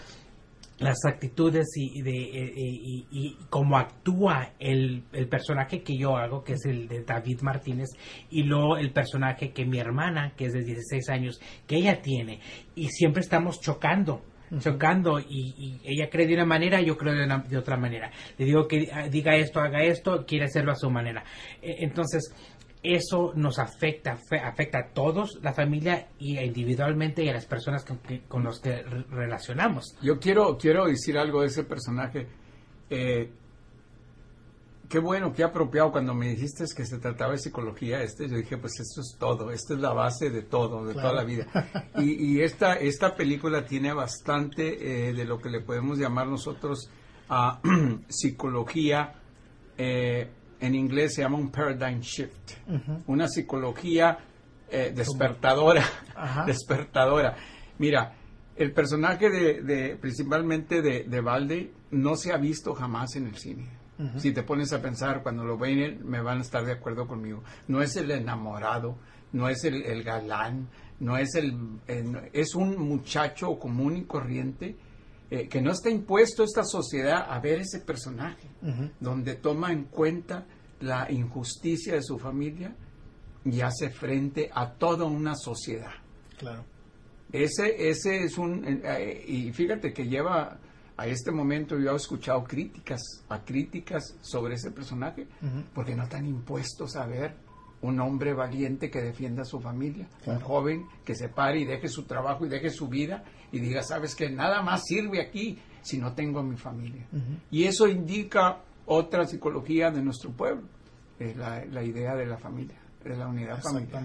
[0.80, 6.18] las actitudes y, de, eh, y, y- y cómo actúa el, el personaje que yo
[6.18, 7.90] hago, que es el de David Martínez,
[8.32, 12.40] y luego el personaje que mi hermana, que es de 16 años, que ella tiene.
[12.76, 14.24] Y siempre estamos chocando,
[14.60, 18.12] chocando, y, y ella cree de una manera, yo creo de, una- de otra manera.
[18.38, 21.24] Le digo que ah, diga esto, haga esto, quiere hacerlo a su manera.
[21.62, 22.34] Eh, Entonces,
[22.82, 27.86] eso nos afecta, fe- afecta a todos, la familia y individualmente y a las personas
[27.86, 29.96] con, que- con los que re- relacionamos.
[30.02, 32.28] Yo quiero, quiero decir algo de ese personaje.
[32.90, 33.30] Eh,
[34.94, 38.04] qué bueno, qué apropiado cuando me dijiste que se trataba de psicología.
[38.04, 41.12] Este, yo dije, pues esto es todo, esta es la base de todo, de toda
[41.14, 41.48] la vida.
[41.98, 46.92] Y, y esta, esta película tiene bastante eh, de lo que le podemos llamar nosotros
[47.28, 47.60] a
[48.08, 49.16] psicología.
[49.80, 50.30] eh,
[50.60, 52.52] en inglés se llama un paradigm shift,
[53.08, 54.18] una psicología
[54.70, 55.84] eh, despertadora,
[56.46, 57.36] despertadora.
[57.80, 58.14] Mira,
[58.56, 63.36] el personaje de, de- principalmente de, de Valde no se ha visto jamás en el
[63.38, 63.68] cine.
[64.18, 67.44] Si te pones a pensar, cuando lo ven, me van a estar de acuerdo conmigo.
[67.68, 68.98] No es el enamorado,
[69.32, 70.68] no es el, el galán,
[71.00, 74.76] no es el, eh, es un muchacho común y corriente
[75.30, 78.48] eh, que no está impuesto a esta sociedad a ver ese personaje,
[79.00, 80.46] donde toma en cuenta
[80.82, 82.76] la injusticia de su familia
[83.46, 85.94] y hace frente a toda una sociedad.
[86.38, 86.64] Claro.
[87.32, 88.64] Ese, ese es un...
[88.84, 90.60] eh, y fíjate que lleva
[90.98, 95.28] a este momento yo he escuchado críticas, a críticas sobre ese personaje,
[95.74, 97.36] porque no están impuestos a ver
[97.82, 101.90] un hombre valiente que defienda a su familia, un joven que se pare y deje
[101.90, 105.98] su trabajo y deje su vida y diga, sabes que nada más sirve aquí si
[105.98, 107.06] no tengo a mi familia.
[107.52, 110.68] Y eso indica otra psicología de nuestro pueblo,
[111.20, 114.02] eh, la, la idea de la familia, de la unidad familiar.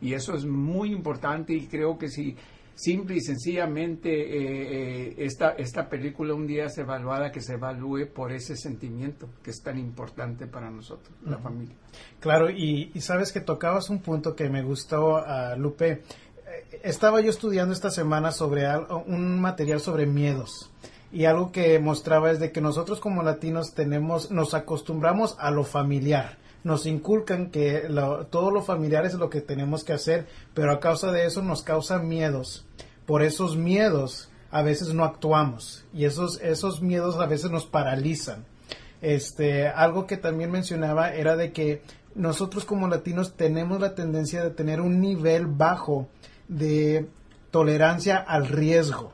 [0.00, 2.36] Y eso es muy importante y creo que si
[2.74, 8.08] simple y sencillamente eh, eh, esta, esta película un día es evaluada, que se evalúe
[8.12, 11.74] por ese sentimiento que es tan importante para nosotros, la familia.
[12.20, 15.90] Claro, y, y sabes que tocabas un punto que me gustó, a Lupe.
[15.90, 16.00] Eh,
[16.82, 18.66] Estaba yo estudiando esta semana sobre
[19.06, 20.70] un material sobre miedos.
[21.12, 25.62] Y algo que mostraba es de que nosotros como latinos tenemos, nos acostumbramos a lo
[25.62, 26.38] familiar.
[26.64, 30.80] Nos inculcan que lo- todo lo familiar es lo que tenemos que hacer, pero a
[30.80, 32.64] causa de eso nos causa miedos.
[33.06, 38.44] Por esos miedos a veces no actuamos y esos, esos miedos a veces nos paralizan.
[39.00, 41.82] Este, algo que también mencionaba era de que
[42.14, 46.08] nosotros como latinos tenemos la tendencia de tener un nivel bajo
[46.46, 47.08] de
[47.50, 49.12] tolerancia al riesgo.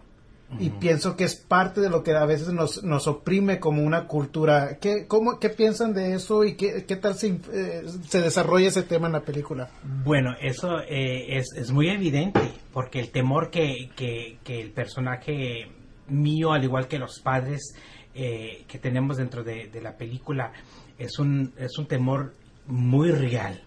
[0.59, 4.07] Y pienso que es parte de lo que a veces nos, nos oprime como una
[4.07, 4.79] cultura.
[4.81, 8.83] ¿Qué, cómo, qué piensan de eso y qué, qué tal se, eh, se desarrolla ese
[8.83, 9.71] tema en la película?
[10.05, 12.41] Bueno, eso eh, es, es muy evidente,
[12.73, 15.71] porque el temor que, que, que el personaje
[16.09, 17.75] mío, al igual que los padres
[18.15, 20.53] eh, que tenemos dentro de, de la película,
[20.99, 22.33] es un, es un temor
[22.67, 23.63] muy real,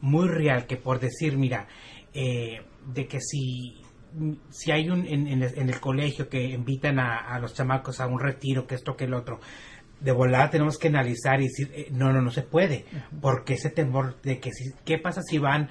[0.00, 1.66] muy real, que por decir, mira,
[2.14, 3.82] eh, de que si
[4.50, 8.00] si hay un en, en el, en el colegio que invitan a, a los chamacos
[8.00, 9.40] a un retiro, que esto, que el otro,
[10.00, 12.84] de volada tenemos que analizar y decir, eh, no, no, no se puede,
[13.20, 15.68] porque ese temor de que si, ¿qué pasa si van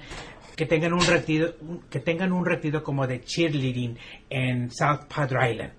[0.56, 1.54] que tengan un retiro,
[1.88, 3.96] que tengan un retiro como de cheerleading
[4.28, 5.72] en South Padre Island?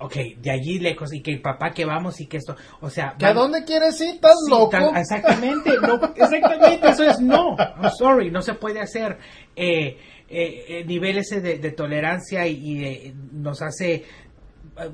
[0.00, 3.14] Ok, de allí lejos y que el papá que vamos y que esto, o sea,
[3.18, 4.16] ¿Que a dónde quieres ir?
[4.16, 4.68] ¿Estás Sí, loco?
[4.68, 7.56] tan- exactamente, no, exactamente, eso es no.
[7.56, 9.16] I'm sorry, no se puede hacer.
[9.56, 9.96] Eh,
[10.32, 14.04] eh, eh, nivel ese de, de tolerancia y, y de- nos hace, eh,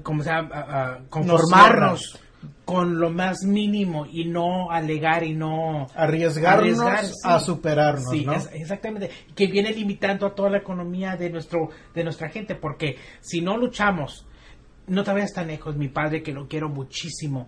[0.02, 2.18] como se llama, Ah, ah, conformarnos
[2.64, 7.12] con lo más mínimo y no alegar y no Arriesgarnos arriesgar, sí.
[7.24, 8.32] a superarnos, Sí, ¿no?
[8.34, 9.10] es- exactamente.
[9.34, 13.56] Que viene limitando a toda la economía de nuestro de nuestra gente, porque si no
[13.56, 14.24] luchamos
[14.86, 17.46] no te vayas tan lejos, mi padre, que lo quiero muchísimo.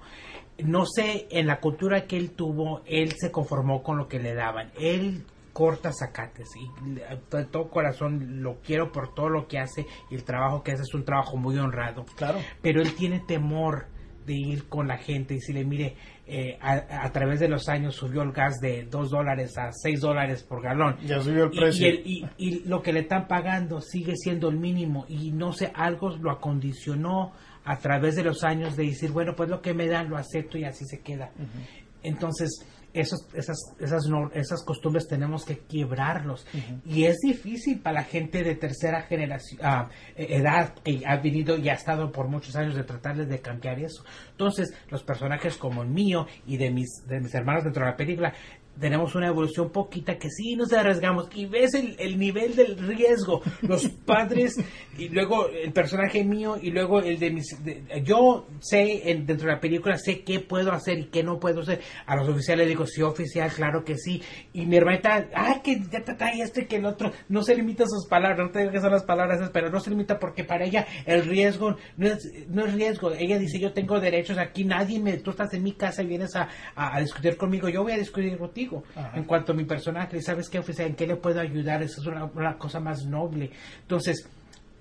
[0.62, 4.34] No sé, en la cultura que él tuvo, él se conformó con lo que le
[4.34, 4.70] daban.
[4.78, 5.24] Él
[5.60, 10.24] corta zacates y de todo corazón lo quiero por todo lo que hace y el
[10.24, 12.06] trabajo que hace es un trabajo muy honrado.
[12.16, 12.38] Claro.
[12.62, 13.84] Pero él tiene temor
[14.24, 15.96] de ir con la gente y decirle, mire,
[16.26, 20.00] eh, a, a, través de los años subió el gas de 2 dólares a 6
[20.00, 20.96] dólares por galón.
[21.02, 21.86] Ya subió el precio.
[21.86, 25.30] Y, y, el, y, y, lo que le están pagando sigue siendo el mínimo y
[25.30, 27.32] no sé, algo lo acondicionó
[27.66, 30.56] a través de los años de decir, bueno, pues lo que me dan lo acepto
[30.56, 31.32] y así se queda.
[31.38, 31.89] Uh -huh.
[32.02, 36.46] Entonces, esos, esas, esas, no, esas costumbres tenemos que quebrarlos.
[36.52, 36.80] Uh -huh.
[36.84, 41.68] Y es difícil para la gente de tercera generación, uh, edad, que ha venido y
[41.68, 44.04] ha estado por muchos años de tratarles de cambiar eso.
[44.32, 47.96] Entonces, los personajes como el mío y de mis, de mis hermanos dentro de la
[47.96, 48.34] película,
[48.80, 51.28] tenemos una evolución poquita que sí nos arriesgamos.
[51.34, 54.56] Y ves el, el nivel del riesgo los padres
[54.98, 59.48] y luego el personaje mío y luego el de mis de, yo sé en, dentro
[59.48, 61.80] de la película sé qué puedo hacer y qué no puedo hacer.
[62.06, 65.80] A los oficiales les digo sí oficial claro que sí y mi hermanita ah que
[65.90, 68.80] ya trae este que el otro no se limita a sus palabras no te que
[68.80, 72.64] son las palabras pero no se limita porque para ella el riesgo no es, no
[72.64, 73.12] es riesgo.
[73.12, 76.34] Ella dice yo tengo derechos aquí nadie me tú estás en mi casa y vienes
[76.36, 79.12] a, a, a discutir conmigo yo voy a discutir contigo Ajá.
[79.16, 80.20] en cuanto a mi personaje.
[80.20, 80.88] ¿Sabes qué, oficial?
[80.88, 81.82] ¿En qué le puedo ayudar?
[81.82, 83.50] Esa es una, una, cosa más noble.
[83.82, 84.28] Entonces,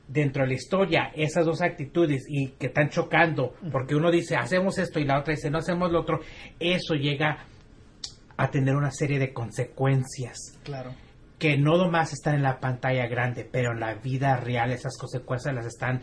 [0.07, 4.77] dentro de la historia, esas dos actitudes y que están chocando, porque uno dice, hacemos
[4.77, 6.19] esto y la otra dice, no hacemos lo otro,
[6.59, 7.45] eso llega
[8.37, 10.57] a tener una serie de consecuencias.
[10.63, 10.91] Claro
[11.39, 15.55] que no nomás están en la pantalla grande, pero en la vida real esas consecuencias
[15.55, 16.01] las están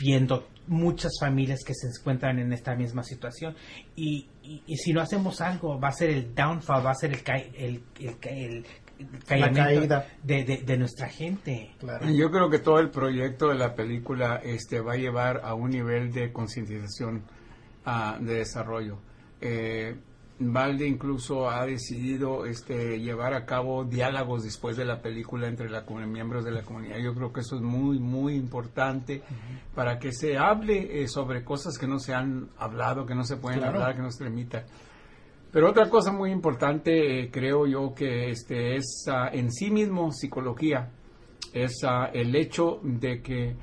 [0.00, 3.56] viendo muchas familias que se encuentran en esta misma situación.
[3.96, 7.12] Y, y, y si no hacemos algo, va a ser el downfall, va a ser
[7.12, 7.22] el,
[7.54, 8.66] el, el, el
[9.26, 11.74] caída de, de, de, nuestra gente.
[11.78, 12.08] Claro.
[12.10, 15.70] Yo creo que todo el proyecto de la película este, va a llevar a un
[15.70, 17.24] nivel de concientización
[17.86, 18.98] uh, de desarrollo.
[19.40, 19.96] Eh,
[20.40, 25.84] Valde incluso ha decidido este, llevar a cabo diálogos después de la película entre la,
[26.06, 26.98] miembros de la comunidad.
[26.98, 29.74] Yo creo que eso es muy, muy importante uh -huh.
[29.74, 33.36] para que se hable eh, sobre cosas que no se han hablado, que no se
[33.36, 33.78] pueden claro.
[33.78, 34.64] hablar, que no se permita.
[35.50, 40.12] Pero otra cosa muy importante, eh, creo yo, que este, es uh, en sí mismo
[40.12, 40.90] psicología,
[41.52, 43.56] es uh, el hecho de que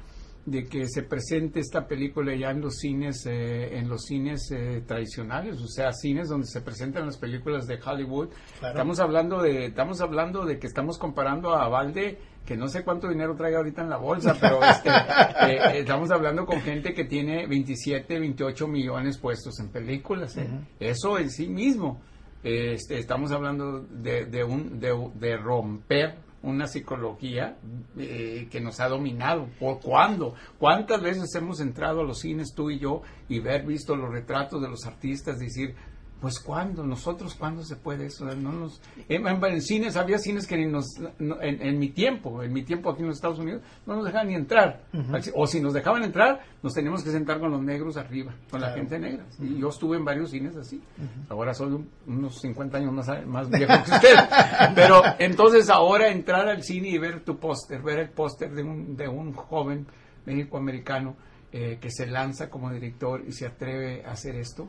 [0.45, 4.83] de que se presente esta película ya en los cines eh, en los cines eh,
[4.85, 8.29] tradicionales o sea cines donde se presentan las películas de Hollywood
[8.59, 8.75] claro.
[8.75, 13.09] estamos hablando de estamos hablando de que estamos comparando a Valde que no sé cuánto
[13.09, 14.89] dinero trae ahorita en la bolsa pero este,
[15.47, 20.65] eh, estamos hablando con gente que tiene 27 28 millones puestos en películas uh -huh.
[20.79, 22.01] eso en sí mismo
[22.43, 27.57] este, estamos hablando de, de un de, de romper una psicología
[27.97, 29.47] eh, que nos ha dominado.
[29.59, 30.35] ¿Por cuándo?
[30.59, 34.61] ¿Cuántas veces hemos entrado a los cines tú y yo y ver visto los retratos
[34.61, 35.75] de los artistas, decir,
[36.21, 40.47] pues cuándo, nosotros cuándo se puede eso, no nos en, en, en cines había cines
[40.47, 40.85] que ni nos
[41.19, 44.05] no, en, en, mi tiempo, en mi tiempo aquí en los Estados Unidos no nos
[44.05, 45.31] dejaban ni entrar, uh -huh.
[45.35, 48.67] o si nos dejaban entrar, nos teníamos que sentar con los negros arriba, con claro.
[48.67, 49.25] la gente negra.
[49.37, 49.57] Uh -huh.
[49.57, 50.77] Y yo estuve en varios cines así.
[50.77, 51.31] Uh -huh.
[51.31, 54.15] Ahora soy un, unos 50 años más, más viejo que usted.
[54.75, 58.95] Pero entonces ahora entrar al cine y ver tu póster, ver el póster de un,
[58.95, 59.85] de un joven
[60.25, 61.15] mexicoamericano
[61.51, 64.67] eh, que se lanza como director y se atreve a hacer esto,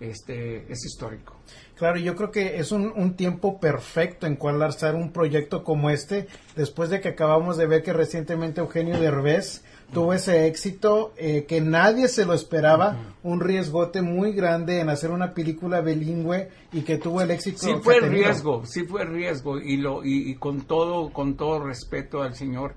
[0.00, 1.36] este, es histórico.
[1.76, 5.90] Claro, yo creo que es un, un, tiempo perfecto en cual lanzar un proyecto como
[5.90, 11.46] este, después de que acabamos de ver que recientemente Eugenio Derbez tuvo ese éxito eh,
[11.48, 13.30] que nadie se lo esperaba, uh -huh.
[13.32, 17.58] un riesgote muy grande en hacer una película bilingüe y que tuvo el éxito.
[17.58, 22.22] Sí fue riesgo, sí fue riesgo y lo y, y con todo con todo respeto
[22.22, 22.74] al señor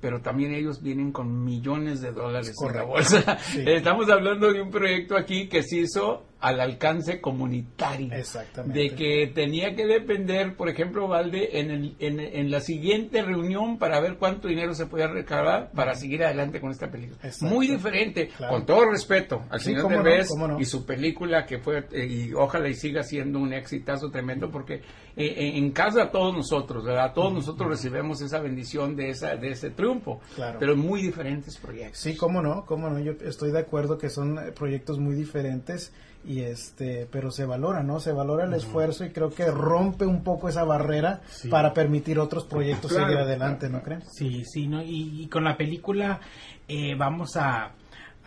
[0.00, 3.38] pero también ellos vienen con millones de dólares en la bolsa.
[3.38, 3.62] Sí.
[3.66, 8.12] Estamos hablando de un proyecto aquí que se hizo al alcance comunitario.
[8.12, 8.78] Exactamente.
[8.78, 13.78] De que tenía que depender, por ejemplo, Valde, en, el, en, en, la siguiente reunión
[13.78, 17.18] para ver cuánto dinero se podía recabar para seguir adelante con esta película.
[17.40, 18.54] Muy diferente, claro.
[18.54, 20.60] con todo respeto al sí, señor Derbez no, no.
[20.60, 24.82] y su película que fue, eh, y ojalá y siga siendo un exitazo tremendo, porque
[25.16, 27.12] eh, en casa todos nosotros, ¿verdad?
[27.12, 27.38] Todos uh -huh.
[27.38, 30.58] nosotros recibimos esa bendición de, esa, de ese triunfo, claro.
[30.60, 31.98] pero muy diferentes proyectos.
[31.98, 35.92] Sí, cómo no, cómo no, yo estoy de acuerdo que son eh, proyectos muy diferentes
[36.24, 38.58] y este pero se valora no se valora el uh -huh.
[38.58, 41.48] esfuerzo y creo que rompe un poco esa barrera sí.
[41.48, 45.44] para permitir otros proyectos claro, seguir adelante no creen sí sí no y, y con
[45.44, 46.20] la película
[46.66, 47.72] eh, vamos a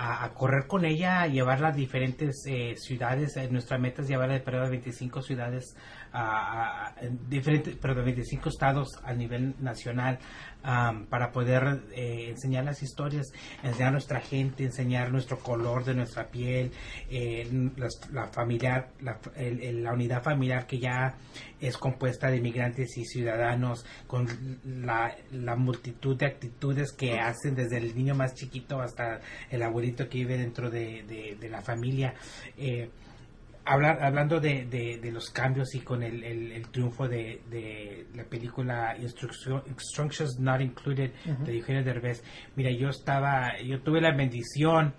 [0.02, 3.38] a, correr con ella, a llevarla a diferentes eh, ciudades.
[3.52, 5.76] Nuestra meta es llevarla de periodo a 25 ciudades,
[6.14, 6.94] a,
[7.30, 10.20] diferentes, pero de 25 estados a nivel nacional
[11.10, 13.32] para poder eh, enseñar las historias,
[13.64, 16.72] enseñar a nuestra gente, enseñar nuestro color de nuestra piel,
[17.10, 17.50] eh,
[18.12, 21.16] la, familiar, la, la, unidad familiar que ya
[21.60, 24.28] es compuesta de migrantes y ciudadanos, con
[24.66, 30.08] la, la multitud de actitudes que hacen desde el niño más chiquito hasta el abuelito
[30.10, 32.14] que vive dentro de, de, la familia.
[32.56, 32.90] Eh,
[33.66, 38.96] hablar, hablando de, de, los cambios y con el, el, triunfo de, de, la película
[38.98, 41.12] Instructions Not Included
[41.46, 42.24] de Eugenio Derbez,
[42.56, 44.94] mira, yo estaba, yo tuve la bendición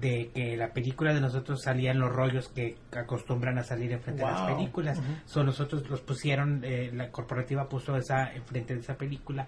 [0.00, 4.24] de que la película de nosotros salía en los rollos que acostumbran a salir enfrente
[4.24, 5.00] de las películas.
[5.24, 9.46] son nosotros los pusieron, eh, la corporativa puso esa enfrente de esa película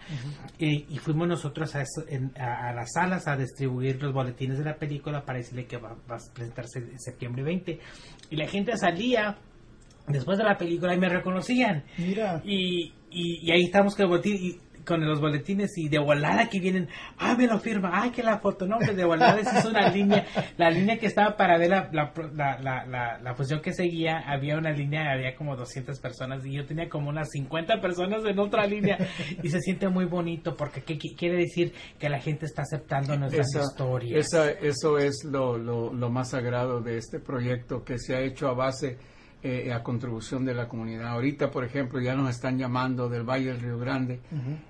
[0.59, 1.85] y fuimos nosotros a,
[2.37, 6.19] a, las salas a distribuir los boletines de la película para decirle que va, a
[6.35, 7.79] presentarse en septiembre 20.
[8.31, 9.39] Y la gente salía
[10.09, 11.85] después de la película y me reconocían.
[11.99, 12.41] Mira.
[12.45, 16.89] Y, y, ahí estamos con el boletín con los boletines y de volada que vienen,
[17.19, 20.27] ah, me lo firma, ah, que la foto, no, de volada se hizo una línea,
[20.57, 24.71] la línea que estaba para ver la, la, la, la, función que seguía, había una
[24.71, 28.99] línea, había como 200 personas y yo tenía como unas 50 personas en otra línea
[29.43, 33.49] y se siente muy bonito porque ¿qué, quiere decir que la gente está aceptando nuestras
[33.55, 34.33] historias.
[34.61, 38.55] eso es lo, lo, lo más sagrado de este proyecto que se ha hecho a
[38.55, 38.99] base
[39.43, 41.09] eh, a contribución de la comunidad.
[41.09, 44.21] Ahorita, por ejemplo, ya nos están llamando del Valle del Río Grande.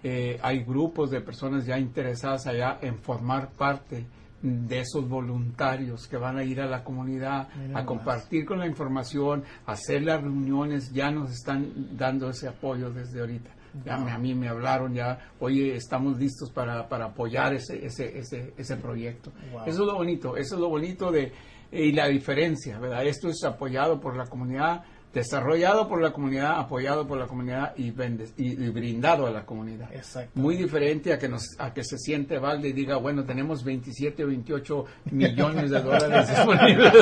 [0.02, 4.06] Eh, hay grupos de personas ya interesadas allá en formar parte
[4.42, 9.44] de esos voluntarios que van a ir a la comunidad a compartir con la información,
[9.66, 13.50] hacer las reuniones, ya nos están dando ese apoyo desde ahorita.
[13.84, 18.54] Ya a mí me hablaron ya, oye, estamos listos para, para apoyar ese, ese, ese,
[18.56, 19.32] ese proyecto.
[19.66, 21.32] Eso es lo bonito, eso es lo bonito de,
[21.72, 23.06] y la diferencia, ¿verdad?
[23.06, 27.88] Esto es apoyado por la comunidad, desarrollado por la comunidad, apoyado por la comunidad y,
[28.36, 29.88] y, brindado a la comunidad.
[30.34, 34.24] Muy diferente a que nos a que se siente Valde y diga, bueno, tenemos 27
[34.24, 36.92] o 28 millones de dólares disponibles.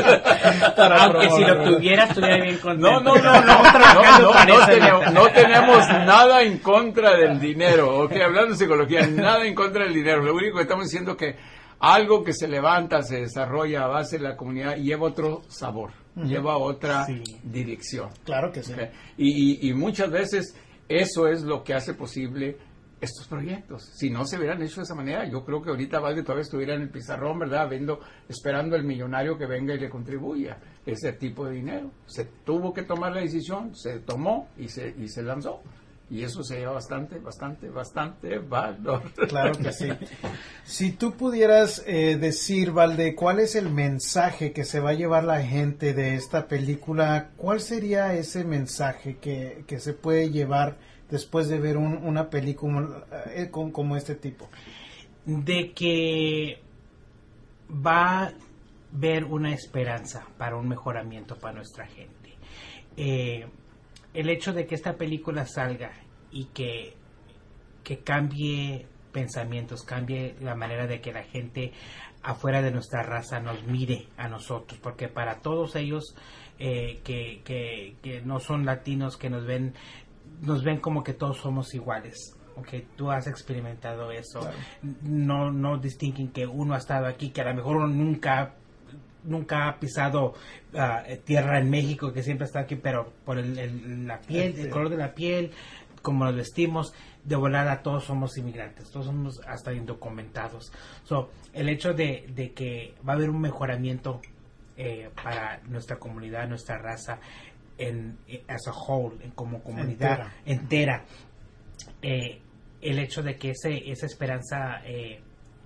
[0.77, 2.91] Aunque si lo tuviera estuviera bien contento.
[2.91, 9.07] No, no, no, no, no, tenemos, nada en contra del dinero, ok, hablando de psicología,
[9.07, 10.23] nada en contra del dinero.
[10.23, 11.37] Lo único que estamos diciendo que
[11.81, 16.57] algo que se levanta, se desarrolla a base de la comunidad, lleva otro sabor, lleva
[16.59, 17.07] otra
[17.45, 18.11] dirección.
[18.25, 18.75] Claro que sí.
[19.17, 20.57] Y, muchas veces
[20.89, 22.59] eso es lo que hace posible
[23.01, 23.93] estos proyectos.
[23.95, 26.75] Si no se hubieran hecho de esa manera, yo creo que ahorita Valde todavía estuviera
[26.75, 27.69] en el pizarrón, ¿verdad?
[27.69, 31.93] Viendo, esperando el millonario que venga y le contribuya ese tipo de dinero.
[32.07, 35.63] Se tuvo que tomar la decisión, se tomó y se, y se lanzó
[36.11, 39.03] y eso se lleva bastante, bastante, bastante valor.
[39.29, 39.89] Claro que sí.
[40.65, 45.25] Si tú pudieras eh, decir, Valde, cuál es el mensaje que se va a llevar
[45.25, 50.77] la gente de esta película, ¿cuál sería ese mensaje que, que se puede llevar
[51.11, 54.49] después de ver una película eh, como, este tipo?
[55.25, 56.63] De que
[57.71, 58.33] va a
[58.93, 62.37] ver una esperanza para un mejoramiento para nuestra gente.
[62.97, 63.47] Eh,
[64.15, 65.93] el hecho de que esta película salga
[66.31, 66.95] y que,
[67.85, 71.73] que cambie pensamientos, cambie la manera de que la gente
[72.23, 76.15] afuera de nuestra raza nos mire a nosotros, porque para todos ellos
[76.59, 79.75] eh, que, que, no son latinos, que nos ven,
[80.41, 82.35] nos ven como que todos somos iguales.
[82.57, 84.41] Okay, tú has experimentado eso.
[85.03, 88.57] No, no distinguen que uno ha estado aquí, que a lo mejor uno nunca
[89.25, 90.35] nunca ha pisado
[90.75, 94.91] ah, tierra en México, que siempre está aquí, pero por el, la piel, el color
[94.91, 95.53] de la piel,
[96.03, 96.93] como nos vestimos,
[97.25, 100.73] de volada todos somos inmigrantes, todos somos hasta indocumentados.
[101.05, 104.21] So, el hecho de, que va a haber un mejoramiento
[104.77, 107.19] eh, para nuestra comunidad, nuestra raza,
[107.77, 111.05] en as a whole, en como comunidad entera,
[112.03, 112.41] eh,
[112.81, 115.21] el hecho de que ese, esa esperanza eh,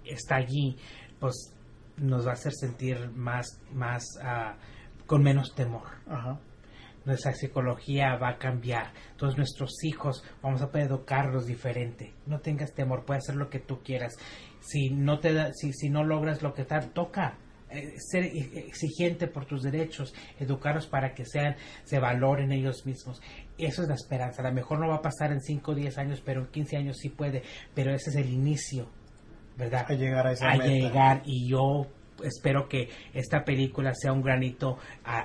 [0.05, 0.77] está allí,
[1.19, 1.55] pues
[1.97, 5.89] nos va a hacer sentir más, más uh, con menos temor.
[7.05, 8.93] Nuestra psicología va a cambiar.
[9.17, 12.15] Todos nuestros hijos vamos a poder educarlos diferente.
[12.27, 14.17] No tengas temor, puedes hacer lo que tú quieras.
[14.61, 17.39] Si no te da, si, si no logras lo que te toca,
[17.71, 23.21] eh, ser exigente por tus derechos, educarlos para que sean, se valoren ellos mismos.
[23.59, 24.43] Eso es la esperanza.
[24.43, 26.77] A lo mejor no va a pasar en 5 o 10 años, pero en 15
[26.77, 27.43] años sí puede.
[27.75, 28.89] Pero ese es el inicio
[29.57, 29.87] ¿verdad?
[29.89, 31.87] A llegar a esa a llegar y yo
[32.25, 34.79] espero que esta película sea un granito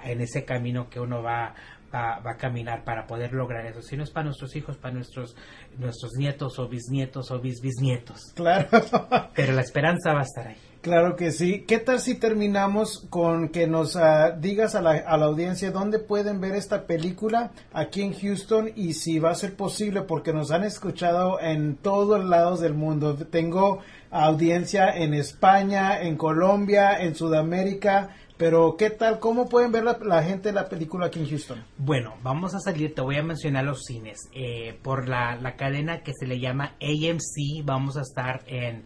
[0.04, 1.54] en ese camino que uno va
[1.94, 3.82] va, va a caminar para poder lograr eso.
[3.82, 5.36] Si no es para nuestros hijos, para nuestros,
[5.78, 8.34] nuestros nietos o bisnietos o bisbisnietos.
[8.36, 8.68] Claro.
[9.36, 10.58] Pero la esperanza va a estar ahí.
[10.82, 11.66] Claro que sí.
[11.68, 16.00] ¿Qué tal si terminamos con que nos ah, digas a la, a la audiencia dónde
[16.00, 20.52] pueden ver esta película aquí en Houston y si va a ser posible porque nos
[20.52, 23.16] han escuchado en todos lados del mundo.
[23.16, 23.80] Tengo
[24.12, 28.16] audiencia en España, en Colombia, en Sudamérica.
[28.38, 29.20] Pero, ¿qué tal?
[29.20, 31.64] ¿Cómo pueden ver la, la gente la película aquí en Houston?
[31.78, 34.30] Bueno, vamos a salir, te voy a mencionar los cines.
[34.32, 38.86] Eh, por la, la cadena que se le llama AMC, vamos a estar en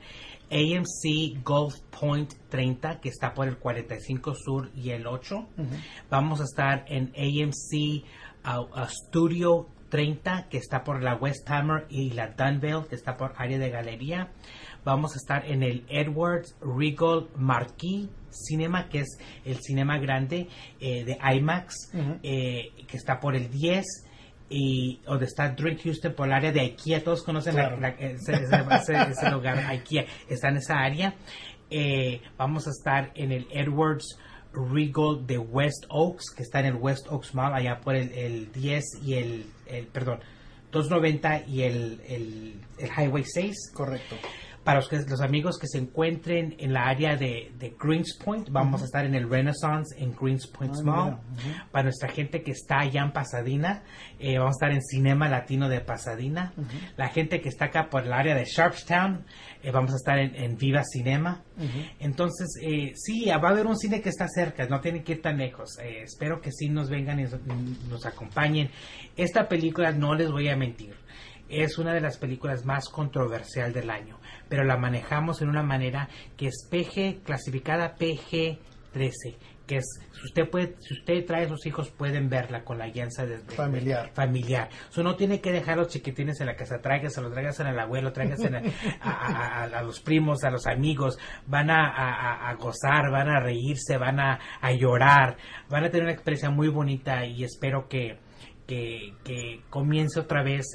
[0.50, 5.48] AMC Gulf Point 30, que está por el 45 Sur y el 8.
[6.10, 8.06] Vamos a estar en AMC
[8.46, 13.18] uh, uh, Studio 30, que está por la West Hammer y la Dunville, que está
[13.18, 14.32] por área de galería.
[14.86, 20.48] Vamos a estar en el Edwards Regal Marquis Cinema, que es el cinema grande
[20.80, 21.92] eh, de IMAX,
[22.24, 23.86] eh, que está por el 10
[24.50, 27.80] y donde está Drink Houston por el área de IKEA, todos conocen la- Claro.
[27.80, 31.14] la- ese, ese- ese lugar, IKEA, está en esa área.
[31.70, 34.18] Eh, vamos a estar en el Edwards
[34.54, 38.52] Regal de West Oaks, que está en el West Oaks Mall, allá por el, el
[38.52, 40.20] 10 y el, el, perdón,
[40.72, 44.16] 290 y el, el, el Highway 6 Correcto.
[44.72, 48.50] Para los, que- los amigos que se encuentren en la área de, de Greens Point,
[48.52, 51.18] vamos a estar en el Renaissance en Greens Point Ah, Mall.
[51.72, 53.84] Para nuestra gente que está allá en Pasadena,
[54.18, 56.54] eh, vamos a estar en Cinema Latino de Pasadena.
[56.96, 59.26] La gente que está acá por el área de Sharpstown,
[59.62, 61.44] eh, vamos a estar en, en Viva Cinema.
[62.00, 65.22] Entonces, eh, sí, va a haber un cine que está cerca, no tiene que ir
[65.22, 65.78] tan lejos.
[65.84, 67.26] Espero que sí nos vengan y
[67.90, 68.70] nos acompañen.
[69.18, 70.96] Esta película, no les voy a mentir,
[71.52, 76.08] es una de las películas más controversial del año, pero la manejamos en una manera
[76.38, 79.36] que es PG, clasificada PG-13,
[79.68, 82.88] que es, si usted puede, si usted trae a sus hijos, pueden verla con la
[82.90, 84.08] guianza de, de- Familiar.
[84.08, 84.70] de- familiar.
[84.98, 88.58] No tiene que dejar a los chiquitines en la casa, tráigaselo, tráigaselo al abuelo, tráigaselo
[88.58, 93.98] a, a- a- a los primos, a los amigos, van a, gozar, van a reírse,
[93.98, 95.38] van a, a llorar,
[95.70, 98.20] van a tener una experiencia muy bonita y espero que,
[98.68, 100.66] que, que comience otra vez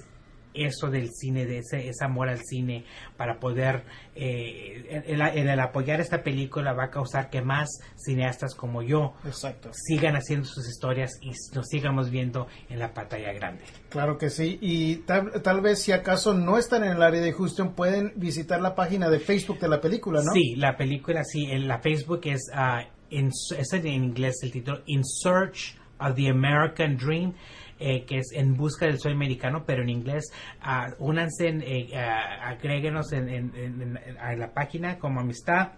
[0.57, 2.85] eso del cine, de ese, ese amor al cine,
[3.17, 3.85] para poder,
[4.15, 9.15] eh, el, el- el apoyar esta película va a causar que más cineastas como yo
[9.25, 9.71] Exacto.
[9.73, 13.65] sigan haciendo sus historias y nos sigamos viendo en la pantalla grande.
[13.91, 14.59] Claro que sí.
[14.61, 18.61] Y tal, tal vez si acaso no están en el área de Houston, pueden visitar
[18.61, 20.33] la página de Facebook de la película, ¿no?
[20.33, 24.83] Sí, la película, sí, en la Facebook es, ah, in- es en inglés el título,
[24.87, 27.35] In Search of the American Dream,
[27.79, 31.89] eh, que es En Busca del Sueño Americano, pero en inglés, ah, únanse, en, eh,
[31.97, 35.73] ah, agréguenos en, en- en- en- a la página como amistad.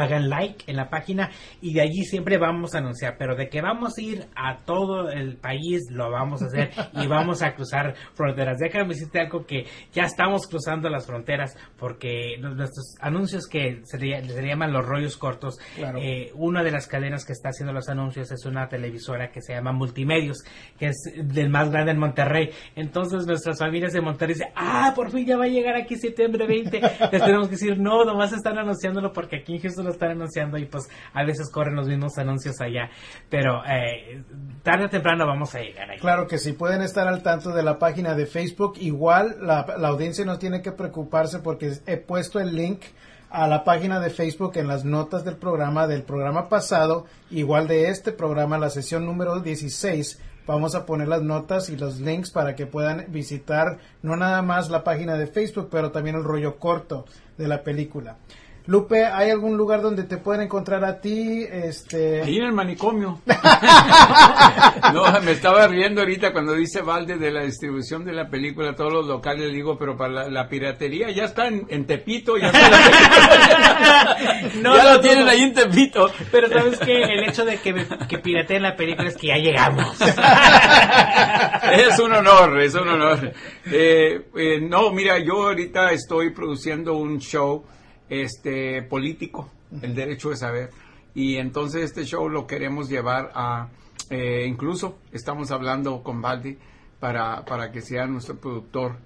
[0.00, 1.30] Hagan like en la página
[1.60, 5.10] y de allí siempre vamos a anunciar, pero de que vamos a ir a todo
[5.10, 8.58] el país, lo vamos a hacer y vamos a cruzar fronteras.
[8.58, 14.22] Déjame decirte algo que ya estamos cruzando las fronteras porque nuestros anuncios que se le,
[14.28, 15.98] se le llaman los rollos cortos, Claro.
[15.98, 19.54] eh, una de las cadenas que está haciendo los anuncios es una televisora que se
[19.54, 20.38] llama Multimedios,
[20.78, 22.50] que es del más grande en Monterrey.
[22.76, 26.46] Entonces nuestras familias de Monterrey dicen, ah, por fin ya va a llegar aquí septiembre
[26.46, 26.80] 20.
[27.12, 30.56] Les tenemos que decir, no, nomás están anunciándolo porque aquí en Houston lo están anunciando
[30.58, 32.90] y pues a veces corren los mismos anuncios allá.
[33.28, 34.22] Pero eh,
[34.62, 35.98] tarde o temprano vamos a llegar ahí.
[35.98, 38.74] Claro que sí, pueden estar al tanto de la página de Facebook.
[38.80, 42.82] Igual la, la audiencia no tiene que preocuparse porque he puesto el link
[43.30, 47.88] a la página de Facebook en las notas del programa, del programa pasado, igual de
[47.88, 50.18] este programa, la sesión número 16.
[50.46, 54.68] Vamos a poner las notas y los links para que puedan visitar no nada más
[54.68, 57.04] la página de Facebook, pero también el rollo corto
[57.38, 58.16] de la película.
[58.66, 61.42] Lupe, ¿hay algún lugar donde te pueden encontrar a ti?
[61.50, 62.22] Este...
[62.22, 63.20] Ahí en el manicomio.
[64.94, 68.92] no, me estaba riendo ahorita cuando dice Valde de la distribución de la película, todos
[68.92, 72.48] los locales, le digo, pero para la, la piratería ya está en, en Tepito, ya
[72.48, 74.16] está la-
[74.62, 75.30] No, ya no, lo no, tienen no.
[75.30, 76.10] ahí en Tepito.
[76.30, 77.74] Pero sabes que el hecho de que,
[78.08, 79.96] que pirateen la película es que ya llegamos.
[81.72, 83.32] es un honor, es un honor.
[83.66, 87.64] Eh, eh, no, mira, yo ahorita estoy produciendo un show
[88.10, 89.50] este político,
[89.80, 90.70] el derecho de saber,
[91.14, 93.70] y entonces este show lo queremos llevar a,
[94.10, 96.58] eh, incluso estamos hablando con Valdi
[96.98, 98.98] para, para que sea nuestro productor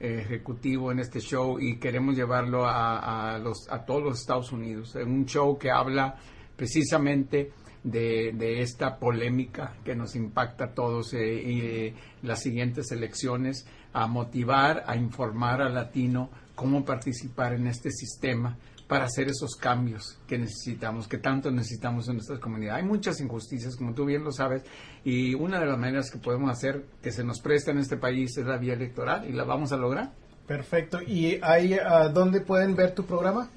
[0.00, 4.50] eh, ejecutivo en este show y queremos llevarlo a, a los, a todos los Estados
[4.52, 6.16] Unidos, en un show que habla
[6.56, 7.52] precisamente
[7.84, 13.66] de, de esta polémica que nos impacta a todos eh, y eh, las siguientes elecciones,
[13.92, 18.56] a motivar, a informar al latino cómo participar en este sistema
[18.92, 22.82] para hacer esos cambios que necesitamos, que tanto necesitamos en nuestras comunidades.
[22.82, 24.64] Hay muchas injusticias, como tú bien lo sabes,
[25.02, 28.36] y una de las maneras que podemos hacer que se nos presta en este país
[28.36, 30.12] es la vía electoral y la vamos a lograr.
[30.46, 31.00] Perfecto.
[31.00, 33.48] ¿Y ahí uh, dónde pueden ver tu programa?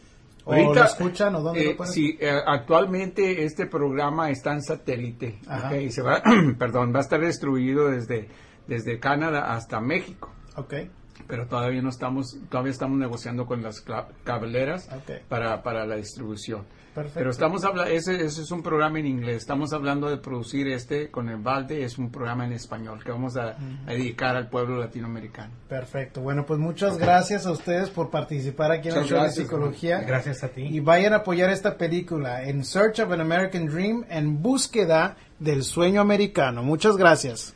[0.46, 1.94] ¿O Ahorita, lo escuchan o dónde eh, lo pueden?
[1.94, 5.40] Sí, eh, actualmente este programa está en satélite.
[5.66, 6.22] Okay, se va,
[6.58, 8.30] perdón, va a estar distribuido desde,
[8.68, 10.32] desde Canadá hasta México.
[10.56, 10.90] Okay
[11.28, 13.84] pero todavía no estamos, todavía estamos negociando con las
[14.24, 14.90] cableras
[15.28, 16.66] para, para la distribución.
[16.94, 17.20] Perfecto.
[17.20, 21.12] Pero estamos hablando, ese, ese, es un programa en inglés, estamos hablando de producir este
[21.12, 24.78] con el balde, es un programa en español que vamos a, a dedicar al pueblo
[24.78, 25.52] latinoamericano.
[25.68, 30.00] Perfecto, bueno pues muchas gracias a ustedes por participar aquí en el show de psicología.
[30.00, 30.62] Gracias a ti.
[30.62, 35.64] Y vayan a apoyar esta película, En Search of an American Dream, en búsqueda del
[35.64, 36.64] sueño americano.
[36.64, 37.55] Muchas gracias.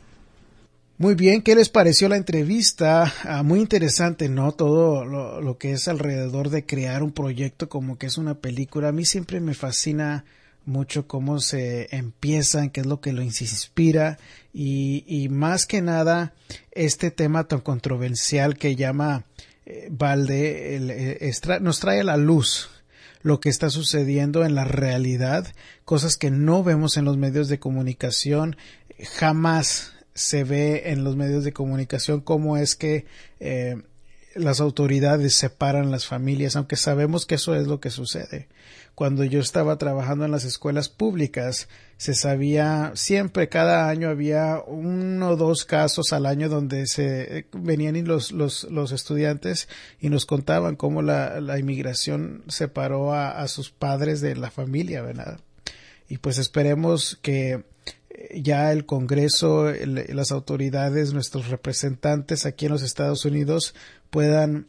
[1.00, 3.10] Muy bien, ¿qué les pareció la entrevista?
[3.24, 4.52] Ah, muy interesante, ¿no?
[4.52, 8.88] Todo lo, lo, que es alrededor de crear un proyecto como que es una película.
[8.88, 10.26] A mí siempre me fascina
[10.66, 14.18] mucho cómo se empiezan, qué es lo que lo inspira
[14.52, 16.34] y, y más que nada
[16.70, 19.24] este tema tan controversial que llama
[19.64, 22.68] eh, Valde el, nos trae a la luz
[23.22, 25.46] lo que está sucediendo en la realidad,
[25.86, 28.58] cosas que no vemos en los medios de comunicación,
[29.14, 33.06] jamás se ve en los medios de comunicación cómo es que
[33.40, 33.82] eh,
[34.34, 38.48] las autoridades separan las familias, aunque sabemos que eso es lo que sucede.
[38.94, 45.30] Cuando yo estaba trabajando en las escuelas públicas, se sabía siempre, cada año había uno
[45.30, 49.68] o dos casos al año donde se venían los, los, los estudiantes
[50.00, 55.02] y nos contaban cómo la, la inmigración separó a, a sus padres de la familia,
[55.02, 55.40] ¿verdad?
[56.08, 57.64] Y pues esperemos que
[58.34, 63.74] ya el Congreso, las autoridades, nuestros representantes aquí en los Estados Unidos
[64.10, 64.66] puedan